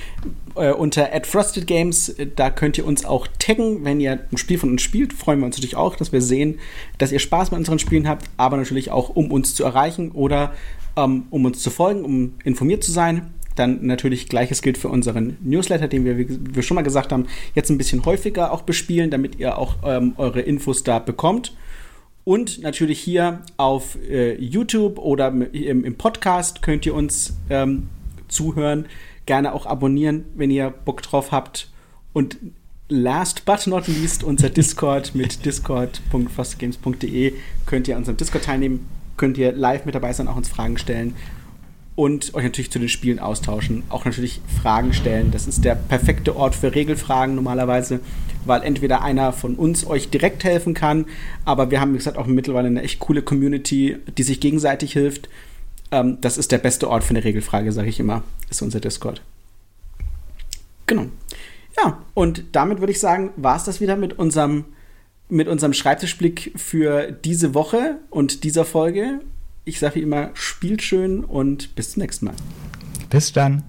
äh, 0.55 0.73
unter 0.73 1.09
@frostedgames. 1.23 2.17
Da 2.37 2.51
könnt 2.51 2.79
ihr 2.79 2.87
uns 2.87 3.05
auch 3.05 3.27
taggen, 3.39 3.85
wenn 3.85 4.01
ihr 4.01 4.21
ein 4.31 4.37
Spiel 4.37 4.59
von 4.59 4.71
uns 4.71 4.83
spielt. 4.83 5.13
Freuen 5.13 5.41
wir 5.41 5.47
uns 5.47 5.57
natürlich 5.57 5.77
auch, 5.77 5.97
dass 5.97 6.13
wir 6.13 6.23
sehen, 6.23 6.59
dass 6.99 7.13
ihr 7.13 7.19
Spaß 7.19 7.51
mit 7.51 7.59
unseren 7.59 7.79
Spielen 7.79 8.09
habt, 8.09 8.29
aber 8.37 8.57
natürlich 8.57 8.91
auch, 8.91 9.11
um 9.11 9.31
uns 9.31 9.55
zu 9.55 9.65
erreichen 9.65 10.11
oder 10.13 10.53
ähm, 10.97 11.25
um 11.31 11.45
uns 11.45 11.61
zu 11.63 11.71
folgen, 11.71 12.05
um 12.05 12.35
informiert 12.45 12.83
zu 12.83 12.93
sein. 12.93 13.33
Dann 13.55 13.85
natürlich 13.87 14.29
gleiches 14.29 14.63
gilt 14.63 14.79
für 14.79 14.89
unseren 14.89 15.37
Newsletter, 15.41 15.89
den 15.89 16.05
wir, 16.05 16.17
wie 16.17 16.29
wir 16.55 16.63
schon 16.63 16.77
mal 16.77 16.83
gesagt 16.83 17.11
haben, 17.11 17.27
jetzt 17.55 17.71
ein 17.71 17.79
bisschen 17.79 18.05
häufiger 18.05 18.53
auch 18.53 18.63
bespielen, 18.63 19.11
damit 19.11 19.39
ihr 19.39 19.59
auch 19.59 19.77
ähm, 19.85 20.15
eure 20.17 20.41
Infos 20.41 20.85
da 20.85 21.01
bekommt. 21.01 21.55
Und 22.29 22.61
natürlich 22.61 23.01
hier 23.01 23.41
auf 23.57 23.97
äh, 24.09 24.35
YouTube 24.35 24.99
oder 24.99 25.29
im, 25.29 25.85
im, 25.85 25.95
Podcast 25.95 26.61
könnt 26.61 26.85
ihr 26.85 26.95
uns 26.95 27.39
ähm, 27.49 27.89
zuhören. 28.29 28.87
Gerne 29.27 29.53
auch 29.53 29.67
abonnieren, 29.67 30.25
wenn 30.35 30.51
ihr 30.51 30.71
Bock 30.71 31.03
drauf 31.03 31.33
habt. 31.33 31.71
Und 32.13 32.39
last 32.89 33.45
but 33.45 33.67
not 33.67 33.87
least, 33.89 34.25
unser 34.25 34.51
Discord 34.51 35.15
mit 35.15 35.45
discord.fastgames.de 35.45 37.35
könnt 37.67 37.89
ihr 37.89 37.95
an 37.95 38.01
unserem 38.01 38.17
Discord 38.17 38.45
teilnehmen, 38.45 38.87
könnt 39.17 39.37
ihr 39.37 39.53
live 39.53 39.85
mit 39.85 39.95
dabei 39.95 40.13
sein, 40.13 40.29
auch 40.29 40.37
uns 40.37 40.49
Fragen 40.49 40.79
stellen 40.79 41.15
und 41.99 42.33
euch 42.35 42.45
natürlich 42.45 42.71
zu 42.71 42.79
den 42.79 42.89
Spielen 42.89 43.19
austauschen. 43.19 43.83
Auch 43.89 44.05
natürlich 44.05 44.41
Fragen 44.63 44.93
stellen. 44.93 45.33
Das 45.33 45.49
ist 45.49 45.65
der 45.65 45.75
perfekte 45.75 46.37
Ort 46.37 46.55
für 46.55 46.73
Regelfragen 46.73 47.35
normalerweise, 47.35 47.99
weil 48.45 48.63
entweder 48.63 49.03
einer 49.03 49.33
von 49.33 49.57
uns 49.57 49.85
euch 49.85 50.09
direkt 50.09 50.45
helfen 50.45 50.75
kann, 50.75 51.07
aber 51.45 51.73
wir 51.73 51.81
haben, 51.81 51.95
wie 51.95 51.99
gesagt, 51.99 52.17
auch 52.17 52.27
mittlerweile 52.27 52.69
eine 52.69 52.83
echt 52.83 53.01
coole 53.01 53.21
Community, 53.21 53.97
die 54.17 54.23
sich 54.23 54.39
gegenseitig 54.39 54.93
hilft. 54.93 55.29
Ähm, 55.91 56.19
das 56.21 56.39
ist 56.39 56.53
der 56.53 56.59
beste 56.59 56.89
Ort 56.89 57.05
für 57.05 57.11
eine 57.11 57.25
Regelfrage, 57.25 57.73
sage 57.73 57.89
ich 57.89 58.01
immer, 58.01 58.23
ist 58.51 58.63
unser 58.63 58.81
Discord. 58.81 59.23
Genau. 60.87 61.07
Ja, 61.77 61.99
und 62.15 62.45
damit 62.53 62.81
würde 62.81 62.93
ich 62.93 63.01
sagen, 63.01 63.31
war 63.37 63.57
es 63.57 63.65
das 63.65 63.81
wieder 63.81 63.97
mit 63.97 64.19
unserem, 64.19 64.65
mit 65.29 65.49
unserem 65.49 65.73
Schreibtischblick 65.73 66.53
für 66.57 67.13
diese 67.13 67.55
Woche 67.55 67.99
und 68.11 68.45
dieser 68.45 68.65
Folge. 68.65 69.21
Ich 69.65 69.79
sage 69.79 70.01
immer, 70.01 70.31
spielt 70.35 70.83
schön 70.83 71.25
und 71.25 71.75
bis 71.75 71.93
zum 71.93 72.03
nächsten 72.03 72.27
Mal. 72.27 72.35
Bis 73.11 73.33
dann. 73.33 73.63